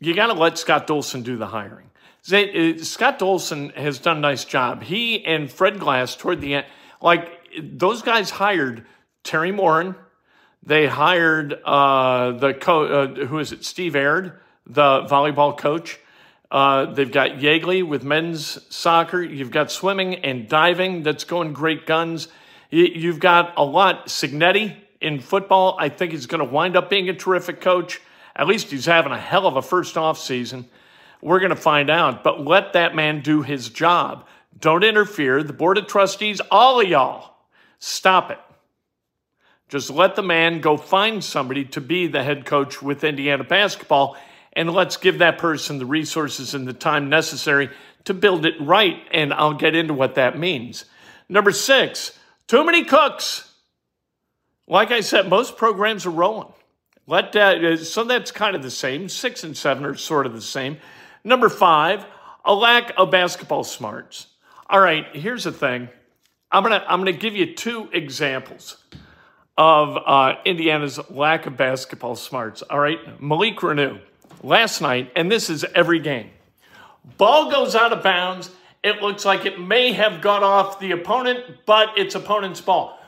you 0.00 0.12
got 0.12 0.26
to 0.26 0.32
let 0.32 0.58
Scott 0.58 0.88
Dolson 0.88 1.22
do 1.22 1.36
the 1.36 1.46
hiring. 1.46 1.88
Uh, 2.32 2.82
Scott 2.82 3.20
Dolson 3.20 3.72
has 3.76 4.00
done 4.00 4.16
a 4.16 4.20
nice 4.20 4.44
job. 4.44 4.82
He 4.82 5.24
and 5.24 5.48
Fred 5.48 5.78
Glass 5.78 6.16
toward 6.16 6.40
the 6.40 6.54
end, 6.54 6.66
like 7.00 7.28
those 7.62 8.02
guys 8.02 8.28
hired 8.30 8.84
Teri 9.22 9.54
Moren. 9.54 9.94
They 10.64 10.88
hired 10.88 11.54
uh, 11.64 12.32
the 12.32 12.54
co- 12.54 12.86
uh, 12.86 13.26
who 13.26 13.38
is 13.38 13.52
it? 13.52 13.64
Steve 13.64 13.94
Aird, 13.94 14.40
the 14.66 15.02
volleyball 15.02 15.56
coach. 15.56 16.00
Uh, 16.52 16.84
they've 16.92 17.10
got 17.10 17.38
Yeagley 17.38 17.82
with 17.82 18.04
men's 18.04 18.58
soccer. 18.68 19.22
You've 19.22 19.50
got 19.50 19.70
swimming 19.70 20.16
and 20.16 20.46
diving 20.46 21.02
that's 21.02 21.24
going 21.24 21.54
great 21.54 21.86
guns. 21.86 22.28
You've 22.70 23.20
got 23.20 23.54
a 23.56 23.64
lot. 23.64 24.08
Cignetti 24.08 24.76
in 25.00 25.18
football, 25.18 25.76
I 25.80 25.88
think 25.88 26.12
he's 26.12 26.26
going 26.26 26.46
to 26.46 26.52
wind 26.52 26.76
up 26.76 26.90
being 26.90 27.08
a 27.08 27.14
terrific 27.14 27.62
coach. 27.62 28.02
At 28.36 28.46
least 28.46 28.70
he's 28.70 28.84
having 28.84 29.12
a 29.12 29.18
hell 29.18 29.46
of 29.46 29.56
a 29.56 29.62
first 29.62 29.96
off 29.96 30.18
season. 30.18 30.66
We're 31.22 31.40
going 31.40 31.50
to 31.50 31.56
find 31.56 31.88
out, 31.88 32.22
but 32.22 32.44
let 32.44 32.74
that 32.74 32.94
man 32.94 33.22
do 33.22 33.40
his 33.40 33.70
job. 33.70 34.26
Don't 34.58 34.84
interfere. 34.84 35.42
The 35.42 35.54
Board 35.54 35.78
of 35.78 35.86
Trustees, 35.86 36.40
all 36.50 36.80
of 36.80 36.86
y'all, 36.86 37.34
stop 37.78 38.30
it. 38.30 38.38
Just 39.70 39.88
let 39.88 40.16
the 40.16 40.22
man 40.22 40.60
go 40.60 40.76
find 40.76 41.24
somebody 41.24 41.64
to 41.66 41.80
be 41.80 42.08
the 42.08 42.22
head 42.22 42.44
coach 42.44 42.82
with 42.82 43.04
Indiana 43.04 43.42
basketball, 43.42 44.18
and 44.52 44.70
let's 44.70 44.96
give 44.96 45.18
that 45.18 45.38
person 45.38 45.78
the 45.78 45.86
resources 45.86 46.54
and 46.54 46.66
the 46.66 46.72
time 46.72 47.08
necessary 47.08 47.70
to 48.04 48.14
build 48.14 48.44
it 48.44 48.54
right. 48.60 48.98
And 49.10 49.32
I'll 49.32 49.54
get 49.54 49.74
into 49.74 49.94
what 49.94 50.16
that 50.16 50.38
means. 50.38 50.84
Number 51.28 51.52
six, 51.52 52.18
too 52.46 52.64
many 52.64 52.84
cooks. 52.84 53.50
Like 54.66 54.90
I 54.90 55.00
said, 55.00 55.28
most 55.28 55.56
programs 55.56 56.06
are 56.06 56.10
rolling. 56.10 56.52
Let 57.06 57.32
that, 57.32 57.80
so 57.80 58.04
that's 58.04 58.30
kind 58.30 58.54
of 58.54 58.62
the 58.62 58.70
same. 58.70 59.08
Six 59.08 59.42
and 59.42 59.56
seven 59.56 59.84
are 59.84 59.94
sort 59.94 60.26
of 60.26 60.34
the 60.34 60.42
same. 60.42 60.78
Number 61.24 61.48
five, 61.48 62.04
a 62.44 62.54
lack 62.54 62.92
of 62.96 63.10
basketball 63.10 63.64
smarts. 63.64 64.26
All 64.68 64.80
right, 64.80 65.06
here's 65.12 65.44
the 65.44 65.52
thing. 65.52 65.88
I'm 66.50 66.62
gonna 66.62 66.84
I'm 66.86 67.00
gonna 67.00 67.12
give 67.12 67.34
you 67.34 67.54
two 67.54 67.88
examples 67.92 68.76
of 69.56 69.96
uh, 70.06 70.34
Indiana's 70.44 70.98
lack 71.10 71.46
of 71.46 71.56
basketball 71.56 72.14
smarts. 72.14 72.62
All 72.62 72.78
right, 72.78 73.20
Malik 73.20 73.56
Reneau 73.56 74.00
last 74.42 74.80
night, 74.80 75.12
and 75.16 75.30
this 75.30 75.50
is 75.50 75.64
every 75.74 75.98
game. 75.98 76.30
Ball 77.16 77.50
goes 77.50 77.74
out 77.74 77.92
of 77.92 78.02
bounds. 78.02 78.50
It 78.82 79.00
looks 79.00 79.24
like 79.24 79.46
it 79.46 79.60
may 79.60 79.92
have 79.92 80.20
got 80.20 80.42
off 80.42 80.80
the 80.80 80.92
opponent, 80.92 81.44
but 81.66 81.90
it's 81.96 82.14
opponent's 82.14 82.60
ball. 82.60 82.98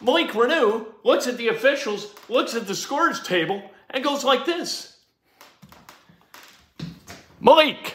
Malik 0.00 0.28
Reneau 0.28 0.86
looks 1.04 1.26
at 1.26 1.36
the 1.36 1.48
officials, 1.48 2.14
looks 2.28 2.54
at 2.54 2.66
the 2.66 2.74
scores 2.74 3.22
table, 3.22 3.62
and 3.90 4.04
goes 4.04 4.24
like 4.24 4.44
this. 4.46 4.96
Malik, 7.40 7.94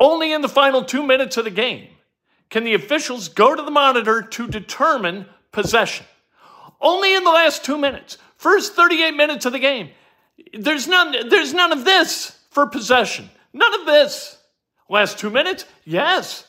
only 0.00 0.32
in 0.32 0.42
the 0.42 0.48
final 0.48 0.84
two 0.84 1.02
minutes 1.02 1.36
of 1.36 1.44
the 1.44 1.50
game 1.50 1.88
can 2.50 2.64
the 2.64 2.74
officials 2.74 3.28
go 3.28 3.54
to 3.54 3.62
the 3.62 3.70
monitor 3.70 4.22
to 4.22 4.46
determine 4.46 5.26
possession. 5.52 6.06
Only 6.80 7.14
in 7.14 7.24
the 7.24 7.30
last 7.30 7.64
two 7.64 7.76
minutes. 7.76 8.16
First 8.36 8.74
38 8.74 9.14
minutes 9.14 9.44
of 9.44 9.52
the 9.52 9.58
game. 9.58 9.90
There's 10.54 10.88
none, 10.88 11.28
there's 11.28 11.54
none 11.54 11.72
of 11.72 11.84
this 11.84 12.38
for 12.50 12.66
possession. 12.66 13.30
None 13.52 13.80
of 13.80 13.86
this. 13.86 14.38
Last 14.88 15.18
two 15.18 15.30
minutes? 15.30 15.64
Yes. 15.84 16.46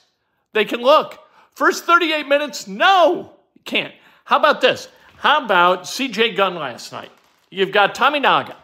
They 0.54 0.66
can 0.66 0.82
look. 0.82 1.20
First 1.52 1.86
38 1.86 2.28
minutes? 2.28 2.68
No. 2.68 3.34
Can't. 3.66 3.94
How 4.24 4.38
about 4.38 4.62
this? 4.62 4.88
How 5.18 5.44
about 5.44 5.84
CJ 5.84 6.38
Gunn 6.38 6.56
last 6.56 6.92
night? 6.92 7.12
You've 7.50 7.72
got 7.72 7.96
Tominaga. 7.96 8.56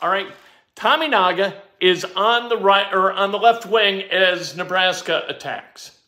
All 0.00 0.10
right. 0.10 0.28
Tominaga 0.76 1.54
is 1.80 2.04
on 2.04 2.48
the 2.48 2.56
right 2.56 2.92
or 2.92 3.12
on 3.12 3.32
the 3.32 3.38
left 3.38 3.66
wing 3.66 4.02
as 4.02 4.56
Nebraska 4.56 5.24
attacks. 5.28 5.98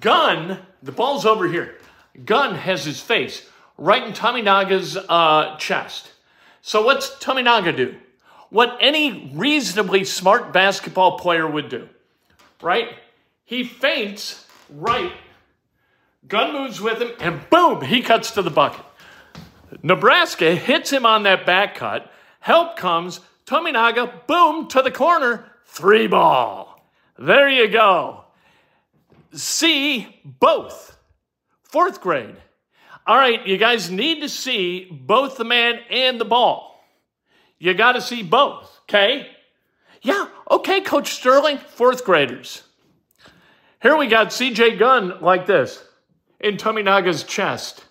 Gunn, 0.00 0.58
the 0.82 0.92
ball's 0.92 1.24
over 1.24 1.48
here. 1.48 1.78
Gunn 2.24 2.54
has 2.54 2.84
his 2.84 3.00
face 3.00 3.48
right 3.78 4.02
in 4.02 4.12
Tominaga's 4.12 4.96
uh, 4.96 5.56
chest. 5.56 6.11
So 6.62 6.82
what's 6.82 7.10
Tominaga 7.16 7.76
do? 7.76 7.96
What 8.50 8.78
any 8.80 9.32
reasonably 9.34 10.04
smart 10.04 10.52
basketball 10.52 11.18
player 11.18 11.46
would 11.46 11.68
do, 11.68 11.88
right? 12.60 12.88
He 13.44 13.64
feints 13.64 14.46
right. 14.70 15.12
Gunn 16.28 16.52
moves 16.52 16.80
with 16.80 17.02
him, 17.02 17.10
and 17.18 17.40
boom, 17.50 17.82
he 17.82 18.00
cuts 18.00 18.30
to 18.32 18.42
the 18.42 18.50
bucket. 18.50 18.84
Nebraska 19.82 20.54
hits 20.54 20.90
him 20.90 21.04
on 21.04 21.24
that 21.24 21.44
back 21.44 21.74
cut. 21.74 22.10
Help 22.40 22.76
comes. 22.76 23.20
Tominaga, 23.44 24.26
boom, 24.26 24.68
to 24.68 24.82
the 24.82 24.90
corner, 24.90 25.44
three 25.66 26.06
ball. 26.06 26.88
There 27.18 27.48
you 27.48 27.68
go. 27.68 28.24
See 29.32 30.20
both. 30.24 30.96
Fourth 31.62 32.00
grade. 32.00 32.36
All 33.06 33.16
right, 33.16 33.44
you 33.46 33.56
guys 33.56 33.90
need 33.90 34.20
to 34.20 34.28
see 34.28 34.84
both 34.90 35.36
the 35.36 35.44
man 35.44 35.80
and 35.90 36.20
the 36.20 36.24
ball. 36.24 36.84
You 37.58 37.74
got 37.74 37.92
to 37.92 38.00
see 38.00 38.22
both, 38.22 38.80
okay? 38.82 39.28
Yeah, 40.02 40.26
okay, 40.50 40.80
Coach 40.80 41.12
Sterling, 41.12 41.58
fourth 41.58 42.04
graders. 42.04 42.62
Here 43.80 43.96
we 43.96 44.06
got 44.06 44.28
CJ 44.28 44.78
Gunn 44.78 45.20
like 45.20 45.46
this 45.46 45.84
in 46.38 46.56
Tominaga's 46.56 47.24
chest. 47.24 47.84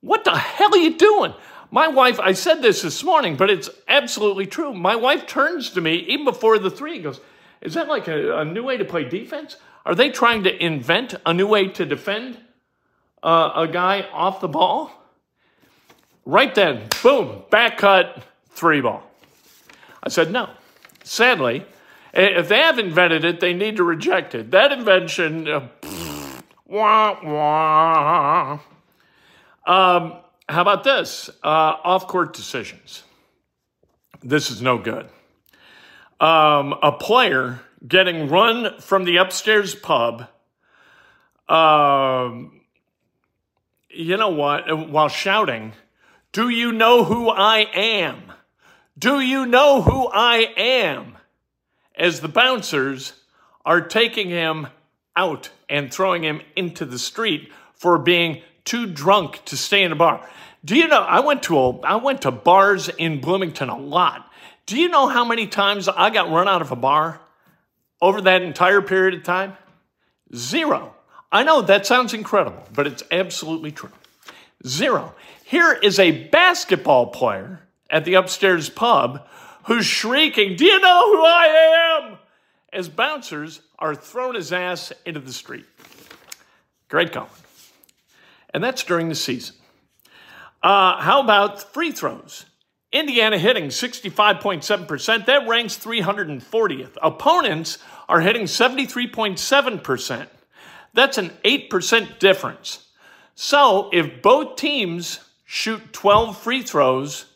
What 0.00 0.24
the 0.24 0.36
hell 0.36 0.74
are 0.74 0.78
you 0.78 0.96
doing? 0.96 1.32
My 1.70 1.88
wife, 1.88 2.20
I 2.20 2.32
said 2.32 2.60
this 2.60 2.82
this 2.82 3.02
morning, 3.02 3.36
but 3.36 3.48
it's 3.48 3.70
absolutely 3.88 4.46
true. 4.46 4.74
My 4.74 4.96
wife 4.96 5.26
turns 5.26 5.70
to 5.70 5.80
me 5.80 5.94
even 6.08 6.26
before 6.26 6.58
the 6.58 6.70
three 6.70 6.96
and 6.96 7.04
goes, 7.04 7.20
Is 7.62 7.74
that 7.74 7.88
like 7.88 8.08
a, 8.08 8.40
a 8.40 8.44
new 8.44 8.62
way 8.62 8.76
to 8.76 8.84
play 8.84 9.04
defense? 9.04 9.56
Are 9.86 9.94
they 9.94 10.10
trying 10.10 10.42
to 10.44 10.64
invent 10.64 11.14
a 11.24 11.32
new 11.32 11.46
way 11.46 11.68
to 11.68 11.86
defend 11.86 12.38
uh, 13.22 13.52
a 13.54 13.68
guy 13.68 14.02
off 14.12 14.40
the 14.40 14.48
ball? 14.48 14.90
Right 16.24 16.54
then, 16.54 16.88
boom, 17.02 17.42
back 17.50 17.78
cut, 17.78 18.22
three 18.50 18.80
ball. 18.80 19.02
I 20.02 20.08
said, 20.08 20.30
No. 20.30 20.50
Sadly, 21.04 21.66
if 22.14 22.48
they 22.48 22.58
have 22.58 22.78
invented 22.78 23.24
it, 23.24 23.40
they 23.40 23.52
need 23.52 23.76
to 23.76 23.84
reject 23.84 24.34
it. 24.34 24.50
That 24.50 24.70
invention, 24.70 25.48
uh, 25.48 25.68
wah, 26.64 27.18
wah. 27.24 28.60
Um, 29.66 30.14
how 30.48 30.62
about 30.62 30.84
this? 30.84 31.28
Uh, 31.42 31.74
off 31.84 32.06
court 32.06 32.34
decisions. 32.34 33.02
This 34.22 34.50
is 34.50 34.62
no 34.62 34.78
good. 34.78 35.08
Um, 36.20 36.74
a 36.82 36.92
player 36.92 37.60
getting 37.86 38.28
run 38.28 38.78
from 38.80 39.04
the 39.04 39.16
upstairs 39.16 39.74
pub, 39.74 40.28
um, 41.48 42.60
you 43.92 44.16
know 44.16 44.30
what, 44.30 44.70
uh, 44.70 44.76
while 44.76 45.08
shouting, 45.08 45.72
Do 46.32 46.48
you 46.48 46.72
know 46.72 47.04
who 47.04 47.28
I 47.28 47.66
am? 47.74 48.32
Do 48.98 49.20
you 49.20 49.46
know 49.46 49.82
who 49.82 50.08
I 50.08 50.52
am? 50.56 51.18
As 51.96 52.20
the 52.20 52.28
bouncers 52.28 53.12
are 53.64 53.80
taking 53.80 54.28
him 54.28 54.68
out 55.16 55.50
and 55.68 55.92
throwing 55.92 56.22
him 56.22 56.40
into 56.56 56.84
the 56.84 56.98
street 56.98 57.52
for 57.74 57.98
being 57.98 58.42
too 58.64 58.86
drunk 58.86 59.44
to 59.46 59.56
stay 59.56 59.82
in 59.82 59.92
a 59.92 59.96
bar. 59.96 60.26
Do 60.64 60.76
you 60.76 60.88
know 60.88 61.00
I 61.00 61.20
went 61.20 61.42
to 61.44 61.58
a 61.58 61.80
I 61.80 61.96
went 61.96 62.22
to 62.22 62.30
bars 62.30 62.88
in 62.88 63.20
Bloomington 63.20 63.68
a 63.68 63.78
lot. 63.78 64.30
Do 64.66 64.78
you 64.78 64.88
know 64.88 65.08
how 65.08 65.24
many 65.24 65.46
times 65.46 65.88
I 65.88 66.10
got 66.10 66.30
run 66.30 66.48
out 66.48 66.62
of 66.62 66.70
a 66.70 66.76
bar 66.76 67.20
over 68.00 68.20
that 68.22 68.42
entire 68.42 68.80
period 68.80 69.14
of 69.14 69.24
time? 69.24 69.56
Zero. 70.34 70.94
I 71.32 71.42
know 71.42 71.62
that 71.62 71.86
sounds 71.86 72.12
incredible, 72.12 72.62
but 72.74 72.86
it's 72.86 73.02
absolutely 73.10 73.72
true. 73.72 73.90
Zero. 74.66 75.14
Here 75.44 75.72
is 75.72 75.98
a 75.98 76.28
basketball 76.28 77.06
player 77.06 77.60
at 77.90 78.04
the 78.04 78.14
upstairs 78.14 78.68
pub 78.68 79.26
who's 79.64 79.86
shrieking, 79.86 80.56
Do 80.56 80.66
you 80.66 80.78
know 80.80 81.12
who 81.14 81.24
I 81.24 82.00
am? 82.02 82.18
as 82.72 82.88
bouncers 82.88 83.60
are 83.78 83.94
throwing 83.94 84.34
his 84.34 84.52
ass 84.52 84.92
into 85.04 85.20
the 85.20 85.32
street. 85.32 85.66
Great 86.88 87.12
going. 87.12 87.28
And 88.54 88.64
that's 88.64 88.82
during 88.82 89.08
the 89.08 89.14
season. 89.14 89.56
Uh, 90.62 91.00
how 91.00 91.22
about 91.22 91.72
free 91.74 91.92
throws? 91.92 92.46
Indiana 92.92 93.38
hitting 93.38 93.64
65.7%. 93.66 95.26
That 95.26 95.48
ranks 95.48 95.76
340th. 95.76 96.96
Opponents 97.02 97.78
are 98.08 98.20
hitting 98.20 98.44
73.7%. 98.44 100.26
That's 100.94 101.18
an 101.18 101.30
8% 101.44 102.18
difference. 102.18 102.86
So 103.34 103.88
if 103.92 104.22
both 104.22 104.56
teams 104.56 105.20
shoot 105.44 105.92
12 105.92 106.36
free 106.36 106.62
throws, 106.62 107.26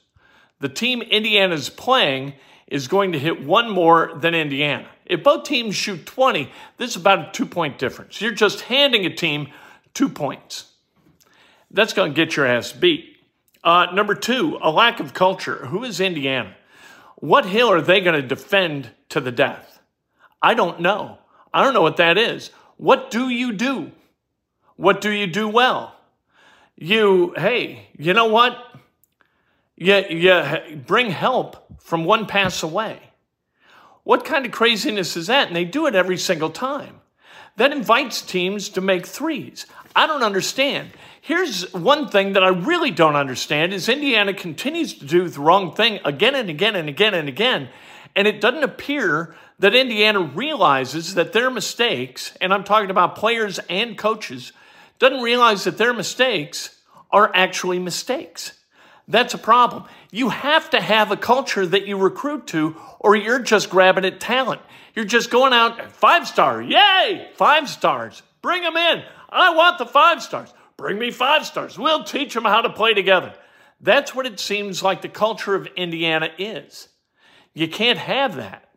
the 0.60 0.68
team 0.68 1.02
Indiana's 1.02 1.68
playing 1.68 2.34
is 2.66 2.88
going 2.88 3.12
to 3.12 3.18
hit 3.18 3.44
one 3.44 3.70
more 3.70 4.12
than 4.16 4.34
Indiana. 4.34 4.88
If 5.04 5.22
both 5.22 5.44
teams 5.44 5.76
shoot 5.76 6.04
20, 6.04 6.50
this 6.78 6.90
is 6.90 6.96
about 6.96 7.28
a 7.28 7.30
two 7.32 7.46
point 7.46 7.78
difference. 7.78 8.20
You're 8.20 8.32
just 8.32 8.62
handing 8.62 9.06
a 9.06 9.14
team 9.14 9.48
two 9.94 10.08
points. 10.08 10.72
That's 11.70 11.92
going 11.92 12.12
to 12.12 12.16
get 12.16 12.36
your 12.36 12.46
ass 12.46 12.72
beat. 12.72 13.16
Uh, 13.62 13.86
number 13.92 14.14
two, 14.14 14.58
a 14.62 14.70
lack 14.70 15.00
of 15.00 15.14
culture. 15.14 15.66
Who 15.66 15.84
is 15.84 16.00
Indiana? 16.00 16.54
What 17.16 17.46
hill 17.46 17.70
are 17.70 17.80
they 17.80 18.00
going 18.00 18.20
to 18.20 18.26
defend 18.26 18.90
to 19.08 19.20
the 19.20 19.32
death? 19.32 19.80
I 20.42 20.54
don't 20.54 20.80
know. 20.80 21.18
I 21.52 21.64
don't 21.64 21.74
know 21.74 21.82
what 21.82 21.96
that 21.96 22.18
is. 22.18 22.50
What 22.76 23.10
do 23.10 23.28
you 23.28 23.52
do? 23.52 23.92
What 24.76 25.00
do 25.00 25.10
you 25.10 25.26
do 25.26 25.48
well? 25.48 25.94
You, 26.76 27.34
hey, 27.36 27.88
you 27.98 28.12
know 28.12 28.26
what? 28.26 28.58
You, 29.76 30.04
you 30.08 30.76
bring 30.86 31.10
help 31.10 31.82
from 31.82 32.04
one 32.04 32.26
pass 32.26 32.62
away. 32.62 32.98
What 34.04 34.24
kind 34.24 34.46
of 34.46 34.52
craziness 34.52 35.16
is 35.16 35.26
that? 35.26 35.48
And 35.48 35.56
they 35.56 35.64
do 35.64 35.86
it 35.86 35.94
every 35.94 36.18
single 36.18 36.50
time. 36.50 37.00
That 37.56 37.72
invites 37.72 38.20
teams 38.20 38.68
to 38.70 38.80
make 38.80 39.06
threes. 39.06 39.66
I 39.94 40.06
don't 40.06 40.22
understand. 40.22 40.90
Here's 41.22 41.72
one 41.72 42.08
thing 42.08 42.34
that 42.34 42.44
I 42.44 42.48
really 42.48 42.90
don't 42.90 43.16
understand 43.16 43.72
is 43.72 43.88
Indiana 43.88 44.34
continues 44.34 44.94
to 44.94 45.06
do 45.06 45.28
the 45.28 45.40
wrong 45.40 45.74
thing 45.74 45.98
again 46.04 46.34
and 46.34 46.50
again 46.50 46.76
and 46.76 46.88
again 46.88 47.14
and 47.14 47.28
again. 47.28 47.70
And 48.16 48.26
it 48.26 48.40
doesn't 48.40 48.64
appear 48.64 49.36
that 49.58 49.74
Indiana 49.74 50.20
realizes 50.20 51.14
that 51.14 51.32
their 51.32 51.50
mistakes, 51.50 52.34
and 52.40 52.52
I'm 52.52 52.64
talking 52.64 52.90
about 52.90 53.14
players 53.14 53.60
and 53.70 53.96
coaches, 53.96 54.52
doesn't 54.98 55.20
realize 55.20 55.64
that 55.64 55.76
their 55.76 55.92
mistakes 55.92 56.80
are 57.10 57.30
actually 57.34 57.78
mistakes. 57.78 58.52
That's 59.06 59.34
a 59.34 59.38
problem. 59.38 59.84
You 60.10 60.30
have 60.30 60.70
to 60.70 60.80
have 60.80 61.12
a 61.12 61.16
culture 61.16 61.66
that 61.66 61.86
you 61.86 61.96
recruit 61.96 62.48
to, 62.48 62.76
or 62.98 63.14
you're 63.14 63.38
just 63.38 63.70
grabbing 63.70 64.04
at 64.04 64.18
talent. 64.18 64.62
You're 64.94 65.04
just 65.04 65.30
going 65.30 65.52
out, 65.52 65.92
five 65.92 66.26
star, 66.26 66.60
yay, 66.60 67.28
five 67.34 67.68
stars, 67.68 68.22
bring 68.42 68.62
them 68.62 68.76
in. 68.76 69.02
I 69.28 69.54
want 69.54 69.78
the 69.78 69.86
five 69.86 70.22
stars. 70.22 70.52
Bring 70.76 70.98
me 70.98 71.10
five 71.10 71.46
stars. 71.46 71.78
We'll 71.78 72.04
teach 72.04 72.34
them 72.34 72.44
how 72.44 72.62
to 72.62 72.70
play 72.70 72.94
together. 72.94 73.34
That's 73.80 74.14
what 74.14 74.26
it 74.26 74.40
seems 74.40 74.82
like 74.82 75.02
the 75.02 75.08
culture 75.08 75.54
of 75.54 75.66
Indiana 75.76 76.30
is. 76.38 76.88
You 77.56 77.68
can't 77.68 77.98
have 77.98 78.36
that. 78.36 78.68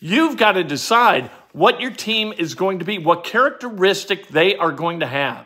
You've 0.00 0.38
got 0.38 0.52
to 0.52 0.64
decide 0.64 1.30
what 1.52 1.78
your 1.78 1.90
team 1.90 2.32
is 2.32 2.54
going 2.54 2.78
to 2.78 2.86
be, 2.86 2.96
what 2.96 3.22
characteristic 3.22 4.28
they 4.28 4.56
are 4.56 4.72
going 4.72 5.00
to 5.00 5.06
have 5.06 5.44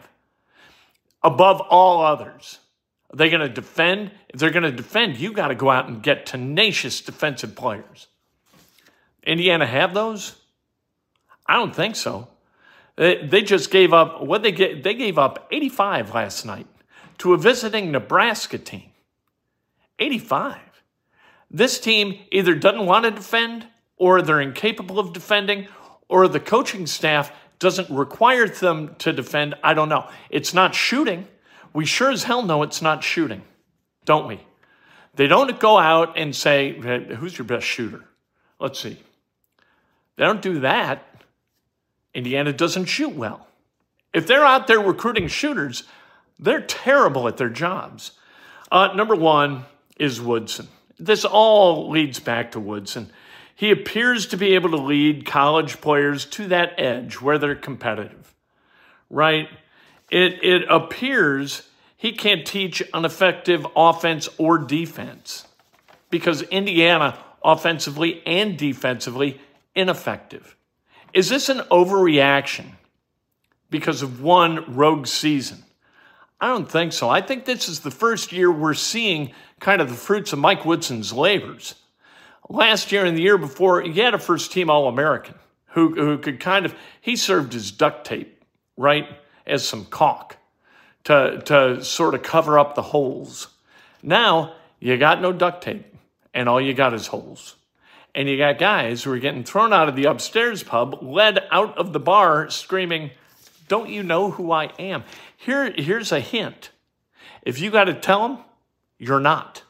above 1.25 1.61
all 1.61 2.05
others. 2.05 2.61
Are 3.13 3.17
they 3.17 3.31
going 3.31 3.41
to 3.41 3.49
defend? 3.49 4.13
If 4.29 4.39
they're 4.39 4.53
going 4.53 4.63
to 4.63 4.71
defend, 4.71 5.19
you've 5.19 5.35
got 5.35 5.49
to 5.49 5.57
go 5.57 5.73
out 5.73 5.89
and 5.89 6.05
get 6.05 6.25
tenacious 6.25 7.01
defensive 7.01 7.57
players. 7.57 8.07
Indiana 9.25 9.67
have 9.67 9.93
those? 9.93 10.37
I 11.47 11.55
don't 11.55 11.75
think 11.75 11.97
so. 11.97 12.29
They 12.95 13.43
just 13.43 13.73
gave 13.73 13.93
up 13.93 14.23
what 14.23 14.45
they 14.45 14.53
get. 14.53 14.85
They 14.85 14.95
gave 14.95 15.19
up 15.19 15.49
85 15.51 16.15
last 16.15 16.47
night 16.47 16.69
to 17.19 17.35
a 17.35 17.37
visiting 17.37 17.91
Nebraska 17.91 18.57
team. 18.57 18.91
85. 19.99 20.59
This 21.51 21.81
team 21.81 22.19
either 22.31 22.55
doesn't 22.55 22.87
want 22.87 23.05
to 23.05 23.11
defend, 23.11 23.67
or 23.97 24.23
they're 24.23 24.41
incapable 24.41 24.99
of 24.99 25.13
defending, 25.13 25.67
or 26.09 26.29
the 26.29 26.41
coaching 26.41 26.87
staff 26.87 27.33
doesn't 27.59 27.91
require 27.91 28.49
them 28.49 28.95
to 28.99 29.13
defend. 29.13 29.55
I 29.63 29.75
don't 29.75 29.89
know. 29.89 30.09
It's 30.31 30.55
not 30.55 30.75
shooting. 30.75 31.27
We 31.73 31.85
sure 31.85 32.11
as 32.11 32.25
hell 32.25 32.43
know 32.43 32.63
it's 32.63 32.83
not 32.83 33.05
shooting, 33.05 33.43
don't 34.05 34.27
we? 34.27 34.41
They 35.15 35.27
don't 35.27 35.59
go 35.61 35.79
out 35.79 36.17
and 36.17 36.35
say, 36.35 36.73
Who's 37.17 37.37
your 37.37 37.45
best 37.45 37.67
shooter? 37.67 38.05
Let's 38.59 38.81
see. 38.81 38.97
They 40.17 40.25
don't 40.25 40.43
do 40.43 40.61
that. 40.61 41.07
Indiana 42.15 42.53
doesn't 42.53 42.87
shoot 42.87 43.15
well. 43.15 43.47
If 44.13 44.27
they're 44.27 44.45
out 44.45 44.67
there 44.67 44.81
recruiting 44.81 45.29
shooters, 45.29 45.85
they're 46.39 46.61
terrible 46.61 47.29
at 47.29 47.37
their 47.37 47.49
jobs. 47.49 48.13
Uh, 48.73 48.89
number 48.95 49.15
one 49.15 49.65
is 49.99 50.21
Woodson. 50.21 50.69
This 51.01 51.25
all 51.25 51.91
leads 51.91 52.21
back 52.21 52.53
to 52.53 52.61
Woodson. 52.61 53.11
He 53.55 53.71
appears 53.71 54.27
to 54.29 54.37
be 54.37 54.55
able 54.55 54.71
to 54.71 54.77
lead 54.77 55.27
college 55.27 55.81
players 55.81 56.25
to 56.27 56.47
that 56.49 56.79
edge 56.79 57.21
where 57.21 57.39
they're 57.39 57.55
competitive, 57.55 58.35
right? 59.09 59.49
It, 60.11 60.45
it 60.45 60.63
appears 60.69 61.69
he 61.97 62.13
can't 62.13 62.47
teach 62.47 62.83
an 62.95 63.05
effective 63.05 63.67
offense 63.77 64.29
or 64.39 64.59
defense 64.59 65.47
because 66.11 66.43
Indiana, 66.43 67.19
offensively 67.43 68.23
and 68.27 68.57
defensively, 68.57 69.41
ineffective. 69.75 70.57
Is 71.13 71.29
this 71.29 71.49
an 71.49 71.59
overreaction 71.71 72.67
because 73.71 74.03
of 74.03 74.23
one 74.23 74.75
rogue 74.75 75.07
season? 75.07 75.65
I 76.41 76.49
don't 76.49 76.71
think 76.71 76.93
so. 76.93 77.09
I 77.09 77.21
think 77.21 77.45
this 77.45 77.69
is 77.69 77.81
the 77.81 77.91
first 77.91 78.33
year 78.33 78.51
we're 78.51 78.75
seeing 78.75 79.33
kind 79.59 79.83
of 79.83 79.91
the 79.91 79.95
fruits 79.95 80.33
of 80.33 80.39
Mike 80.39 80.65
Woodson's 80.65 81.13
labors. 81.13 81.75
Last 82.49 82.91
year 82.93 83.05
and 83.05 83.17
the 83.17 83.23
year 83.23 83.39
before, 83.39 83.83
he 83.83 84.01
had 84.01 84.15
a 84.15 84.19
first 84.19 84.51
team 84.51 84.71
All 84.71 84.89
American 84.89 85.35
who, 85.67 85.95
who 85.95 86.19
could 86.19 86.41
kind 86.41 86.65
of, 86.65 86.75
he 87.01 87.15
served 87.15 87.55
as 87.55 87.71
duct 87.71 88.07
tape, 88.07 88.43
right? 88.77 89.07
As 89.47 89.67
some 89.67 89.85
caulk 89.85 90.37
to, 91.05 91.43
to 91.45 91.85
sort 91.85 92.15
of 92.15 92.23
cover 92.23 92.59
up 92.59 92.75
the 92.75 92.83
holes. 92.83 93.49
Now, 94.03 94.55
you 94.79 94.97
got 94.97 95.21
no 95.21 95.33
duct 95.33 95.63
tape, 95.63 95.95
and 96.33 96.49
all 96.49 96.61
you 96.61 96.75
got 96.75 96.95
is 96.95 97.07
holes. 97.07 97.57
And 98.15 98.29
you 98.29 98.37
got 98.37 98.59
guys 98.59 99.05
who 99.05 99.13
are 99.13 99.19
getting 99.19 99.45
thrown 99.45 99.73
out 99.73 99.89
of 99.89 99.95
the 99.95 100.07
upstairs 100.07 100.63
pub, 100.63 101.03
led 101.03 101.39
out 101.53 101.79
of 101.79 101.93
the 101.93 102.01
bar, 102.01 102.51
screaming, 102.51 103.11
Don't 103.69 103.91
you 103.91 104.03
know 104.03 104.31
who 104.31 104.51
I 104.51 104.73
am? 104.79 105.05
Here, 105.41 105.73
here's 105.75 106.13
a 106.13 106.21
hint. 106.21 106.69
If 107.41 107.59
you 107.63 107.71
got 107.71 107.85
to 107.85 107.95
tell 107.95 108.29
them, 108.29 108.39
you're 108.99 109.21
not. 109.21 109.63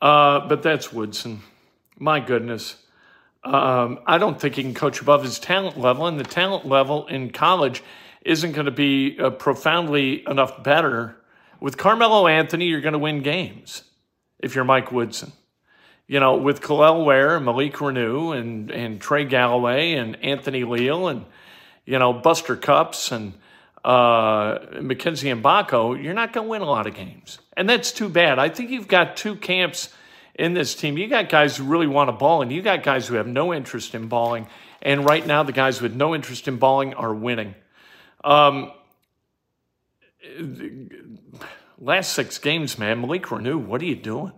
Uh, 0.00 0.48
but 0.48 0.64
that's 0.64 0.92
Woodson. 0.92 1.42
My 1.96 2.18
goodness. 2.18 2.74
Um, 3.44 4.00
I 4.04 4.18
don't 4.18 4.40
think 4.40 4.56
he 4.56 4.64
can 4.64 4.74
coach 4.74 5.00
above 5.00 5.22
his 5.22 5.38
talent 5.38 5.78
level, 5.78 6.08
and 6.08 6.18
the 6.18 6.24
talent 6.24 6.66
level 6.66 7.06
in 7.06 7.30
college 7.30 7.84
isn't 8.24 8.50
going 8.50 8.66
to 8.66 8.72
be 8.72 9.16
uh, 9.20 9.30
profoundly 9.30 10.24
enough 10.26 10.64
better. 10.64 11.16
With 11.60 11.78
Carmelo 11.78 12.26
Anthony, 12.26 12.66
you're 12.66 12.80
going 12.80 12.94
to 12.94 12.98
win 12.98 13.22
games 13.22 13.84
if 14.40 14.56
you're 14.56 14.64
Mike 14.64 14.90
Woodson. 14.90 15.30
You 16.08 16.18
know, 16.18 16.36
with 16.36 16.62
Kel'el 16.62 17.04
Ware 17.04 17.38
Malik 17.38 17.74
Reneau 17.74 18.36
and, 18.36 18.72
and 18.72 19.00
Trey 19.00 19.24
Galloway 19.24 19.92
and 19.92 20.16
Anthony 20.16 20.64
Leal 20.64 21.06
and, 21.06 21.26
you 21.86 22.00
know, 22.00 22.12
Buster 22.12 22.56
Cupps, 22.56 23.12
and 23.12 23.34
uh, 23.84 24.58
Mackenzie 24.80 25.28
Mgbako, 25.28 26.02
you're 26.02 26.14
not 26.14 26.32
going 26.32 26.46
to 26.46 26.50
win 26.50 26.62
a 26.62 26.66
lot 26.66 26.86
of 26.86 26.94
games. 26.94 27.38
And 27.56 27.68
that's 27.68 27.92
too 27.92 28.08
bad. 28.08 28.38
I 28.38 28.48
think 28.48 28.70
you've 28.70 28.88
got 28.88 29.16
two 29.16 29.36
camps 29.36 29.88
in 30.34 30.54
this 30.54 30.74
team. 30.74 30.96
You 30.96 31.08
got 31.08 31.28
guys 31.28 31.56
who 31.56 31.64
really 31.64 31.86
want 31.86 32.08
to 32.08 32.12
ball, 32.12 32.42
and 32.42 32.52
you 32.52 32.62
got 32.62 32.82
guys 32.82 33.08
who 33.08 33.16
have 33.16 33.26
no 33.26 33.52
interest 33.52 33.94
in 33.94 34.08
balling. 34.08 34.46
And 34.80 35.04
right 35.04 35.26
now, 35.26 35.42
the 35.42 35.52
guys 35.52 35.80
with 35.80 35.94
no 35.94 36.14
interest 36.14 36.48
in 36.48 36.56
balling 36.58 36.94
are 36.94 37.12
winning. 37.12 37.54
Um, 38.24 38.72
last 41.78 42.12
six 42.12 42.38
games, 42.38 42.78
man, 42.78 43.00
Malik 43.00 43.24
Reneau, 43.24 43.58
what 43.58 43.82
are 43.82 43.86
you 43.86 43.96
doing? 43.96 44.32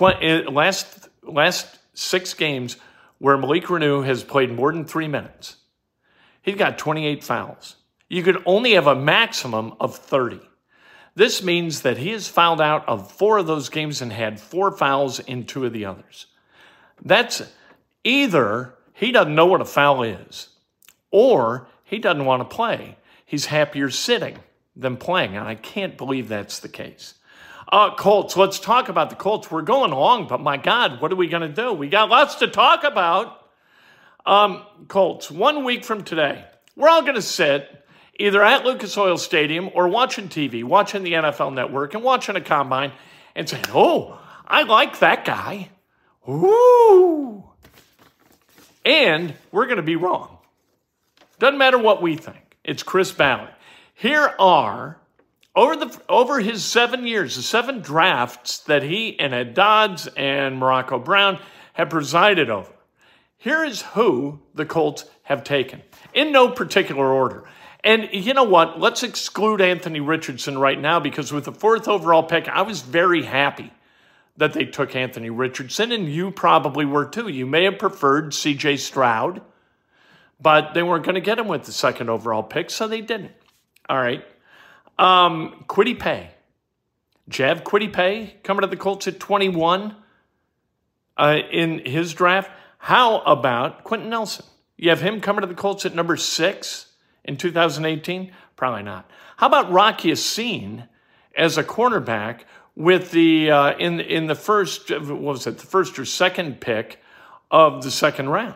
Uh, 0.00 0.50
last 0.50 1.08
last 1.22 1.78
six 1.94 2.34
games 2.34 2.76
where 3.18 3.36
Malik 3.36 3.64
Reneau 3.64 4.04
has 4.04 4.22
played 4.22 4.52
more 4.52 4.72
than 4.72 4.84
three 4.84 5.08
minutes, 5.08 5.56
he's 6.42 6.54
got 6.54 6.78
28 6.78 7.24
fouls. 7.24 7.76
You 8.08 8.22
could 8.22 8.42
only 8.46 8.72
have 8.72 8.86
a 8.86 8.94
maximum 8.94 9.74
of 9.80 9.96
30. 9.96 10.40
This 11.14 11.42
means 11.42 11.82
that 11.82 11.98
he 11.98 12.10
has 12.10 12.28
fouled 12.28 12.60
out 12.60 12.88
of 12.88 13.10
four 13.10 13.38
of 13.38 13.46
those 13.46 13.68
games 13.68 14.00
and 14.00 14.12
had 14.12 14.40
four 14.40 14.70
fouls 14.70 15.18
in 15.18 15.44
two 15.44 15.66
of 15.66 15.72
the 15.72 15.84
others. 15.84 16.26
That's 17.04 17.42
either 18.04 18.74
he 18.92 19.12
doesn't 19.12 19.34
know 19.34 19.46
what 19.46 19.60
a 19.60 19.64
foul 19.64 20.02
is, 20.02 20.48
or 21.10 21.68
he 21.84 21.98
doesn't 21.98 22.24
want 22.24 22.48
to 22.48 22.56
play. 22.56 22.96
He's 23.24 23.46
happier 23.46 23.90
sitting 23.90 24.38
than 24.74 24.96
playing, 24.96 25.36
and 25.36 25.46
I 25.46 25.54
can't 25.54 25.98
believe 25.98 26.28
that's 26.28 26.60
the 26.60 26.68
case. 26.68 27.14
Uh, 27.70 27.94
Colts, 27.94 28.36
let's 28.36 28.58
talk 28.58 28.88
about 28.88 29.10
the 29.10 29.16
Colts. 29.16 29.50
We're 29.50 29.62
going 29.62 29.90
long, 29.90 30.26
but 30.26 30.40
my 30.40 30.56
God, 30.56 31.02
what 31.02 31.12
are 31.12 31.16
we 31.16 31.28
going 31.28 31.42
to 31.42 31.48
do? 31.48 31.72
We 31.72 31.88
got 31.88 32.08
lots 32.08 32.36
to 32.36 32.46
talk 32.46 32.84
about. 32.84 33.44
Um, 34.24 34.62
Colts, 34.86 35.30
one 35.30 35.64
week 35.64 35.84
from 35.84 36.02
today, 36.02 36.44
we're 36.76 36.88
all 36.88 37.02
going 37.02 37.14
to 37.14 37.22
sit 37.22 37.84
either 38.18 38.42
at 38.42 38.64
Lucas 38.64 38.96
Oil 38.98 39.16
Stadium 39.16 39.70
or 39.74 39.88
watching 39.88 40.28
TV, 40.28 40.64
watching 40.64 41.04
the 41.04 41.12
NFL 41.12 41.54
Network 41.54 41.94
and 41.94 42.02
watching 42.02 42.36
a 42.36 42.40
combine 42.40 42.92
and 43.34 43.48
saying, 43.48 43.64
oh, 43.72 44.20
I 44.46 44.64
like 44.64 44.98
that 44.98 45.24
guy. 45.24 45.70
Ooh. 46.28 47.44
And 48.84 49.34
we're 49.52 49.66
going 49.66 49.76
to 49.76 49.82
be 49.82 49.96
wrong. 49.96 50.38
Doesn't 51.38 51.58
matter 51.58 51.78
what 51.78 52.02
we 52.02 52.16
think. 52.16 52.56
It's 52.64 52.82
Chris 52.82 53.12
Ballard. 53.12 53.54
Here 53.94 54.34
are 54.38 54.98
over 55.54 55.76
the 55.76 56.00
over 56.08 56.40
his 56.40 56.64
seven 56.64 57.06
years, 57.06 57.36
the 57.36 57.42
seven 57.42 57.80
drafts 57.80 58.60
that 58.60 58.82
he 58.82 59.18
and 59.18 59.34
Ed 59.34 59.54
Dodds 59.54 60.06
and 60.16 60.58
Morocco 60.58 60.98
Brown 60.98 61.40
have 61.72 61.90
presided 61.90 62.50
over. 62.50 62.72
Here 63.36 63.64
is 63.64 63.82
who 63.82 64.40
the 64.54 64.66
Colts 64.66 65.04
have 65.22 65.44
taken 65.44 65.82
in 66.14 66.32
no 66.32 66.50
particular 66.50 67.12
order. 67.12 67.44
And 67.84 68.08
you 68.12 68.34
know 68.34 68.44
what? 68.44 68.80
Let's 68.80 69.02
exclude 69.02 69.60
Anthony 69.60 70.00
Richardson 70.00 70.58
right 70.58 70.78
now 70.78 70.98
because 70.98 71.32
with 71.32 71.44
the 71.44 71.52
fourth 71.52 71.86
overall 71.86 72.22
pick, 72.22 72.48
I 72.48 72.62
was 72.62 72.80
very 72.80 73.22
happy 73.22 73.72
that 74.36 74.52
they 74.52 74.64
took 74.64 74.94
Anthony 74.94 75.30
Richardson, 75.30 75.92
and 75.92 76.08
you 76.08 76.30
probably 76.30 76.84
were 76.84 77.04
too. 77.04 77.28
You 77.28 77.46
may 77.46 77.64
have 77.64 77.78
preferred 77.78 78.30
CJ 78.30 78.78
Stroud, 78.78 79.42
but 80.40 80.74
they 80.74 80.82
weren't 80.82 81.04
going 81.04 81.16
to 81.16 81.20
get 81.20 81.38
him 81.38 81.48
with 81.48 81.64
the 81.64 81.72
second 81.72 82.08
overall 82.08 82.42
pick, 82.42 82.70
so 82.70 82.86
they 82.86 83.00
didn't. 83.00 83.32
All 83.88 84.00
right. 84.00 84.24
Um, 84.98 85.64
Kwity 85.68 85.98
Paye. 85.98 86.30
Jav 87.28 87.62
Kwity 87.62 87.92
Paye 87.92 88.36
coming 88.42 88.62
to 88.62 88.66
the 88.66 88.76
Colts 88.76 89.06
at 89.06 89.20
21 89.20 89.94
uh, 91.16 91.38
in 91.50 91.80
his 91.84 92.14
draft. 92.14 92.50
How 92.78 93.20
about 93.20 93.84
Quenton 93.84 94.08
Nelson? 94.08 94.46
You 94.76 94.90
have 94.90 95.00
him 95.00 95.20
coming 95.20 95.42
to 95.42 95.46
the 95.46 95.54
Colts 95.54 95.84
at 95.84 95.94
number 95.94 96.16
six 96.16 96.87
in 97.28 97.36
2018? 97.36 98.32
Probably 98.56 98.82
not. 98.82 99.08
How 99.36 99.46
about 99.46 99.70
Rock 99.70 100.04
Ya-Sin 100.04 100.84
as 101.36 101.56
a 101.58 101.62
cornerback 101.62 102.40
with 102.74 103.10
the 103.10 103.50
uh, 103.50 103.76
in 103.76 104.00
in 104.00 104.26
the 104.26 104.34
first 104.34 104.90
what 104.90 105.20
was 105.20 105.46
it 105.46 105.58
the 105.58 105.66
first 105.66 105.98
or 105.98 106.04
second 106.04 106.60
pick 106.60 107.00
of 107.50 107.84
the 107.84 107.90
second 107.90 108.30
round? 108.30 108.54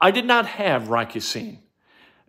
I 0.00 0.10
did 0.10 0.26
not 0.26 0.46
have 0.46 0.88
Rock 0.88 1.14
Ya-Sin 1.14 1.60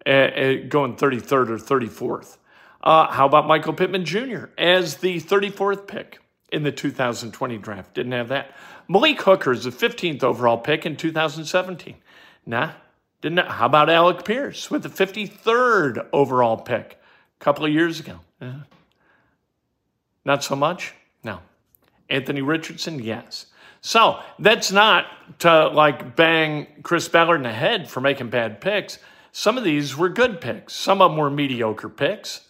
uh, 0.06 0.10
uh, 0.10 0.54
going 0.69 0.95
33rd 0.95 1.50
or 1.50 1.58
34th. 1.58 2.38
Uh, 2.84 3.12
how 3.12 3.26
about 3.26 3.48
Michael 3.48 3.74
Pittman 3.74 4.06
Jr. 4.06 4.45
as 4.58 4.98
the 4.98 5.19
34th 5.19 5.88
pick 5.88 6.19
in 6.52 6.63
the 6.63 6.71
2020 6.71 7.58
draft? 7.58 7.95
Didn't 7.95 8.12
have 8.12 8.28
that. 8.28 8.52
Malik 8.88 9.21
Hooker 9.21 9.52
is 9.52 9.63
the 9.63 9.71
15th 9.71 10.24
overall 10.24 10.60
pick 10.60 10.86
in 10.86 10.95
2017. 10.95 11.95
Nah, 12.45 12.74
didn't. 13.26 13.48
How 13.48 13.66
about 13.66 13.90
Alec 13.90 14.24
Pierce 14.24 14.70
with 14.70 14.84
the 14.84 14.90
53rd 14.90 16.08
overall 16.14 16.58
pick 16.58 17.00
a 17.40 17.44
couple 17.44 17.66
of 17.66 17.72
years 17.72 18.00
ago? 18.00 18.20
not 20.24 20.44
so 20.44 20.56
much. 20.56 20.94
No. 21.24 21.40
Anthony 22.08 22.42
Richardson, 22.42 23.00
yes. 23.00 23.48
So 23.82 24.20
that's 24.38 24.72
not 24.72 25.08
to 25.40 25.70
like 25.70 26.16
bang 26.16 26.68
Chris 26.84 27.08
Ballard 27.08 27.38
in 27.38 27.44
the 27.44 27.52
head 27.52 27.90
for 27.90 28.00
making 28.00 28.30
bad 28.30 28.62
picks. 28.62 29.00
Some 29.32 29.58
of 29.58 29.64
these 29.64 29.98
were 29.98 30.10
good 30.10 30.40
picks. 30.40 30.74
Some 30.74 31.02
of 31.02 31.12
them 31.12 31.18
were 31.18 31.32
mediocre 31.32 31.90
picks. 31.90 32.42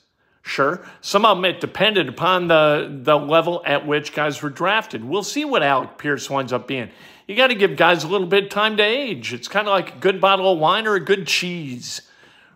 Sure. 0.41 0.85
Some 1.01 1.25
of 1.25 1.37
them 1.37 1.45
it 1.45 1.61
depended 1.61 2.09
upon 2.09 2.47
the, 2.47 2.99
the 3.03 3.17
level 3.17 3.63
at 3.65 3.87
which 3.87 4.13
guys 4.13 4.41
were 4.41 4.49
drafted. 4.49 5.03
We'll 5.03 5.23
see 5.23 5.45
what 5.45 5.63
Alec 5.63 5.97
Pierce 5.97 6.29
winds 6.29 6.53
up 6.53 6.67
being. 6.67 6.91
You 7.27 7.35
got 7.35 7.47
to 7.47 7.55
give 7.55 7.75
guys 7.75 8.03
a 8.03 8.07
little 8.07 8.27
bit 8.27 8.51
time 8.51 8.77
to 8.77 8.83
age. 8.83 9.33
It's 9.33 9.47
kind 9.47 9.67
of 9.67 9.71
like 9.71 9.95
a 9.95 9.99
good 9.99 10.21
bottle 10.21 10.51
of 10.51 10.59
wine 10.59 10.85
or 10.85 10.95
a 10.95 10.99
good 10.99 11.25
cheese, 11.27 12.01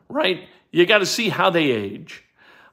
right? 0.08 0.48
You 0.72 0.86
got 0.86 1.00
to 1.00 1.06
see 1.06 1.30
how 1.30 1.50
they 1.50 1.72
age. 1.72 2.24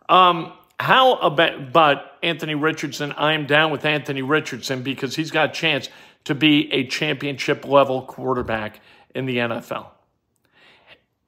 Um, 0.08 0.52
how 0.78 1.14
about 1.14 1.72
but 1.72 2.18
Anthony 2.22 2.54
Richardson? 2.54 3.12
I 3.12 3.32
am 3.32 3.46
down 3.46 3.70
with 3.72 3.84
Anthony 3.84 4.22
Richardson 4.22 4.82
because 4.82 5.16
he's 5.16 5.30
got 5.30 5.50
a 5.50 5.52
chance 5.52 5.88
to 6.24 6.34
be 6.34 6.70
a 6.72 6.86
championship 6.86 7.66
level 7.66 8.02
quarterback 8.02 8.80
in 9.14 9.26
the 9.26 9.38
NFL. 9.38 9.86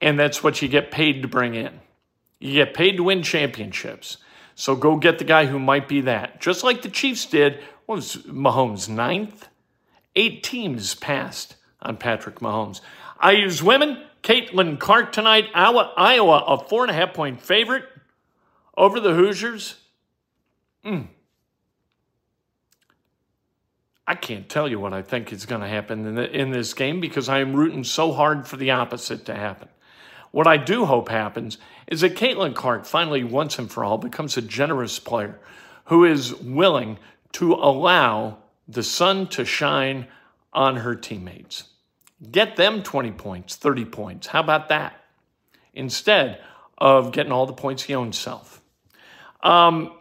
And 0.01 0.19
that's 0.19 0.43
what 0.43 0.61
you 0.61 0.67
get 0.67 0.91
paid 0.91 1.23
to 1.23 1.27
bring 1.27 1.55
in. 1.55 1.79
You 2.39 2.53
get 2.53 2.73
paid 2.73 2.97
to 2.97 3.03
win 3.03 3.23
championships. 3.23 4.17
So 4.55 4.75
go 4.75 4.97
get 4.97 5.19
the 5.19 5.25
guy 5.25 5.45
who 5.45 5.57
might 5.59 5.87
be 5.87 6.01
that. 6.01 6.39
Just 6.39 6.63
like 6.63 6.83
the 6.83 6.89
Chiefs 6.89 7.25
did. 7.25 7.59
What 7.85 7.95
was 7.95 8.17
Mahomes 8.17 8.87
ninth? 8.87 9.48
Eight 10.19 10.43
teams 10.43 10.95
passed 10.95 11.55
on 11.81 11.95
Patrick 11.95 12.39
Mahomes. 12.41 12.81
IU 13.23 13.49
women. 13.63 14.03
Caitlin 14.21 14.77
Clark 14.77 15.13
tonight. 15.13 15.45
Iowa, 15.55 15.93
Iowa 15.95 16.43
a 16.45 16.57
four 16.57 16.83
and 16.83 16.91
a 16.91 16.93
half 16.93 17.13
point 17.13 17.39
favorite 17.39 17.85
over 18.75 18.99
the 18.99 19.13
Hoosiers. 19.13 19.77
Mm. 20.83 21.07
I 24.05 24.15
can't 24.15 24.49
tell 24.49 24.67
you 24.67 24.77
what 24.77 24.91
I 24.91 25.03
think 25.03 25.31
is 25.31 25.45
going 25.45 25.61
to 25.61 25.69
happen 25.69 26.05
in, 26.05 26.15
the, 26.15 26.29
in 26.29 26.51
this 26.51 26.73
game 26.73 26.99
because 26.99 27.29
I 27.29 27.39
am 27.39 27.55
rooting 27.55 27.85
so 27.85 28.11
hard 28.11 28.45
for 28.45 28.57
the 28.57 28.71
opposite 28.71 29.23
to 29.27 29.33
happen. 29.33 29.69
What 30.31 30.47
I 30.47 30.57
do 30.57 30.83
hope 30.83 31.07
happens 31.07 31.57
is 31.87 32.01
that 32.01 32.17
Caitlin 32.17 32.53
Clark 32.53 32.83
finally, 32.83 33.23
once 33.23 33.57
and 33.57 33.71
for 33.71 33.85
all, 33.85 33.97
becomes 33.97 34.35
a 34.35 34.41
generous 34.41 34.99
player 34.99 35.39
who 35.85 36.03
is 36.03 36.35
willing 36.35 36.99
to 37.31 37.53
allow 37.53 38.39
the 38.69 38.83
sun 38.83 39.27
to 39.27 39.43
shine 39.43 40.07
on 40.53 40.77
her 40.77 40.95
teammates. 40.95 41.63
Get 42.31 42.55
them 42.55 42.83
20 42.83 43.11
points, 43.11 43.55
30 43.55 43.85
points. 43.85 44.27
How 44.27 44.41
about 44.41 44.69
that? 44.69 44.93
Instead 45.73 46.39
of 46.77 47.11
getting 47.11 47.31
all 47.31 47.45
the 47.45 47.53
points 47.53 47.83
he 47.83 47.95
owns 47.95 48.17
self. 48.17 48.61
Um, 49.41 49.91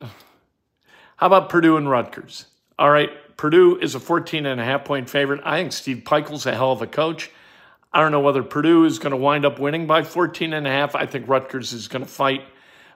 how 0.00 1.26
about 1.26 1.48
Purdue 1.48 1.76
and 1.76 1.90
Rutgers? 1.90 2.46
All 2.78 2.90
right, 2.90 3.10
Purdue 3.36 3.78
is 3.78 3.94
a 3.94 4.00
14 4.00 4.46
and 4.46 4.60
a 4.60 4.64
half 4.64 4.84
point 4.84 5.10
favorite. 5.10 5.40
I 5.44 5.58
think 5.58 5.72
Steve 5.72 6.02
Pikiell's 6.04 6.46
a 6.46 6.54
hell 6.54 6.72
of 6.72 6.82
a 6.82 6.86
coach. 6.86 7.30
I 7.92 8.00
don't 8.00 8.12
know 8.12 8.20
whether 8.20 8.42
Purdue 8.42 8.84
is 8.84 8.98
going 8.98 9.10
to 9.10 9.16
wind 9.16 9.44
up 9.44 9.58
winning 9.58 9.86
by 9.86 10.04
14 10.04 10.52
and 10.52 10.66
a 10.66 10.70
half. 10.70 10.94
I 10.94 11.06
think 11.06 11.28
Rutgers 11.28 11.72
is 11.72 11.88
going 11.88 12.04
to 12.04 12.10
fight, 12.10 12.42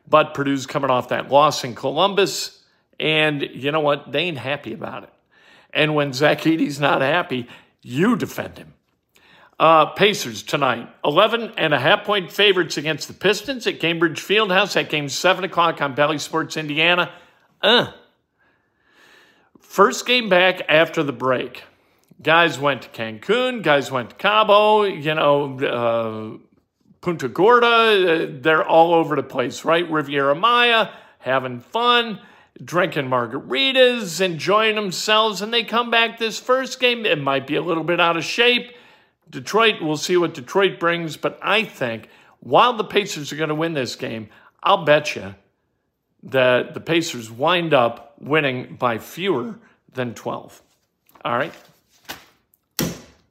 but 0.08 0.34
Purdue's 0.34 0.66
coming 0.66 0.90
off 0.90 1.08
that 1.08 1.30
loss 1.30 1.64
in 1.64 1.74
Columbus, 1.74 2.63
and 2.98 3.42
you 3.42 3.72
know 3.72 3.80
what? 3.80 4.10
They 4.12 4.20
ain't 4.20 4.38
happy 4.38 4.72
about 4.72 5.04
it. 5.04 5.12
And 5.72 5.94
when 5.94 6.12
Zach 6.12 6.46
not 6.46 7.00
happy, 7.00 7.48
you 7.82 8.16
defend 8.16 8.58
him. 8.58 8.74
Uh, 9.58 9.86
Pacers 9.86 10.42
tonight, 10.42 10.88
11 11.04 11.54
and 11.56 11.72
a 11.72 11.78
half 11.78 12.04
point 12.04 12.30
favorites 12.32 12.76
against 12.76 13.06
the 13.06 13.14
Pistons 13.14 13.66
at 13.66 13.78
Gainbridge 13.78 14.18
Fieldhouse. 14.18 14.74
That 14.74 14.88
game 14.88 15.08
7 15.08 15.44
o'clock 15.44 15.80
on 15.80 15.94
Bally 15.94 16.18
Sports 16.18 16.56
Indiana. 16.56 17.12
Uh. 17.62 17.92
First 19.60 20.06
game 20.06 20.28
back 20.28 20.62
after 20.68 21.02
the 21.02 21.12
break. 21.12 21.64
Guys 22.22 22.58
went 22.58 22.82
to 22.82 22.88
Cancun, 22.88 23.62
guys 23.62 23.90
went 23.90 24.10
to 24.10 24.16
Cabo, 24.16 24.82
you 24.84 25.14
know, 25.14 25.58
uh, 25.60 26.38
Punta 27.00 27.28
Gorda. 27.28 27.66
Uh, 27.66 28.26
they're 28.40 28.66
all 28.66 28.94
over 28.94 29.14
the 29.16 29.22
place, 29.22 29.64
right? 29.64 29.88
Riviera 29.90 30.34
Maya, 30.34 30.88
having 31.18 31.60
fun, 31.60 32.20
drinking 32.62 33.06
margaritas, 33.06 34.20
enjoying 34.20 34.76
themselves, 34.76 35.42
and 35.42 35.52
they 35.52 35.64
come 35.64 35.90
back 35.90 36.18
this 36.18 36.38
first 36.38 36.78
game. 36.78 37.06
It 37.06 37.20
might 37.20 37.46
be 37.46 37.56
a 37.56 37.62
little 37.62 37.84
bit 37.84 38.00
out 38.00 38.16
of 38.16 38.24
shape 38.24 38.74
Detroit, 39.30 39.82
we'll 39.82 39.96
see 39.96 40.16
what 40.16 40.34
Detroit 40.34 40.78
brings, 40.78 41.16
but 41.16 41.38
I 41.42 41.64
think 41.64 42.08
while 42.40 42.74
the 42.74 42.84
Pacers 42.84 43.32
are 43.32 43.36
going 43.36 43.48
to 43.48 43.54
win 43.54 43.72
this 43.72 43.96
game, 43.96 44.28
I'll 44.62 44.84
bet 44.84 45.16
you 45.16 45.34
that 46.24 46.74
the 46.74 46.80
Pacers 46.80 47.30
wind 47.30 47.74
up 47.74 48.14
winning 48.20 48.76
by 48.76 48.98
fewer 48.98 49.58
than 49.92 50.14
12. 50.14 50.62
All 51.24 51.36
right? 51.36 51.52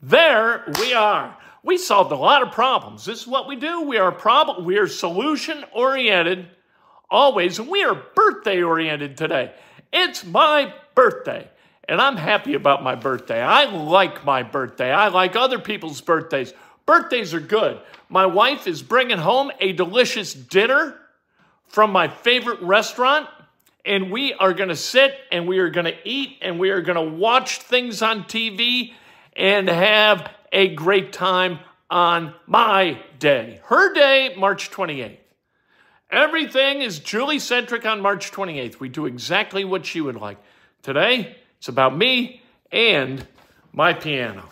There 0.02 0.66
we 0.80 0.94
are. 0.94 1.38
We 1.64 1.78
solved 1.78 2.12
a 2.12 2.18
lot 2.18 2.42
of 2.42 2.52
problems. 2.52 3.06
This 3.06 3.22
is 3.22 3.28
what 3.28 3.48
we 3.48 3.56
do. 3.56 3.84
We 3.84 3.98
are 3.98 4.12
problem 4.12 4.66
we 4.66 4.78
are 4.78 4.88
solution 4.88 5.64
oriented 5.72 6.48
always, 7.14 7.60
and 7.60 7.70
we 7.70 7.84
are 7.84 7.96
birthday 8.16 8.62
oriented 8.64 9.16
today. 9.16 9.54
It's 9.94 10.26
my 10.26 10.74
birthday. 10.96 11.48
And 11.88 12.02
I'm 12.02 12.18
happy 12.18 12.56
about 12.56 12.84
my 12.84 12.96
birthday. 12.96 13.42
I 13.42 13.66
like 13.66 14.26
my 14.26 14.44
birthday. 14.44 14.92
I 14.92 15.10
like 15.10 15.36
other 15.36 15.60
people's 15.60 16.02
birthdays. 16.02 16.54
Birthdays 16.86 17.34
are 17.34 17.40
good. 17.40 17.80
My 18.10 18.26
wife 18.26 18.68
is 18.68 18.82
bringing 18.82 19.18
home 19.18 19.52
a 19.60 19.74
delicious 19.74 20.34
dinner 20.34 20.98
from 21.68 21.92
my 21.92 22.08
favorite 22.08 22.62
restaurant. 22.62 23.28
And 23.86 24.12
we 24.12 24.34
are 24.34 24.54
going 24.54 24.70
to 24.70 24.76
sit 24.76 25.14
and 25.32 25.48
we 25.48 25.60
are 25.60 25.70
going 25.70 25.86
to 25.86 25.96
eat 26.08 26.38
and 26.42 26.58
we 26.58 26.70
are 26.70 26.82
going 26.82 26.96
to 26.96 27.16
watch 27.16 27.60
things 27.60 28.02
on 28.02 28.24
TV 28.24 28.94
and 29.36 29.68
have 29.68 30.32
a 30.54 30.74
great 30.74 31.12
time 31.12 31.60
on 31.90 32.34
my 32.48 33.00
day. 33.20 33.60
Her 33.66 33.94
day, 33.94 34.36
March 34.38 34.72
28th. 34.72 35.18
Everything 36.14 36.84
is 36.84 37.00
Julie 37.00 37.40
centric 37.40 37.88
on 37.88 38.00
March 38.00 38.32
28th. 38.32 38.80
We 38.80 38.88
do 38.88 39.08
exactly 39.08 39.66
what 39.66 39.84
she 39.84 40.00
would 40.00 40.16
like. 40.16 40.38
Today, 40.84 41.38
it's 41.58 41.70
about 41.70 41.98
me 41.98 42.44
and 42.72 43.26
my 43.72 43.94
piano. 43.94 44.48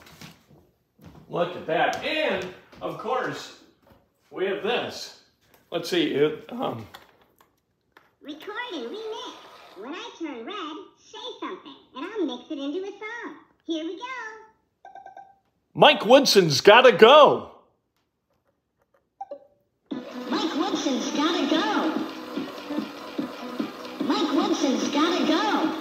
Look 1.30 1.56
at 1.56 1.68
that. 1.68 2.04
And, 2.04 2.48
of 2.82 2.98
course, 2.98 3.60
we 4.32 4.48
have 4.48 4.64
this. 4.64 5.22
Let's 5.70 5.88
see. 5.88 6.16
It, 6.16 6.46
um, 6.50 6.88
Recording 8.24 8.90
remix. 8.90 9.34
When 9.78 9.94
I 9.94 10.12
turn 10.18 10.44
red, 10.44 10.76
say 10.98 11.20
something, 11.40 11.76
and 11.96 12.06
I'll 12.06 12.26
mix 12.26 12.50
it 12.50 12.58
into 12.58 12.80
a 12.88 12.92
song. 12.92 13.36
Here 13.68 13.86
we 13.86 13.98
go. 13.98 14.04
Mike 15.76 16.08
Woodson's 16.08 16.60
Gotta 16.62 16.92
Go. 16.92 17.51
Woodson's 20.72 21.12
gotta 21.12 21.50
go. 21.50 21.92
Mike 24.06 24.32
Woodson's 24.34 24.88
gotta 24.88 25.28
go. 25.28 25.81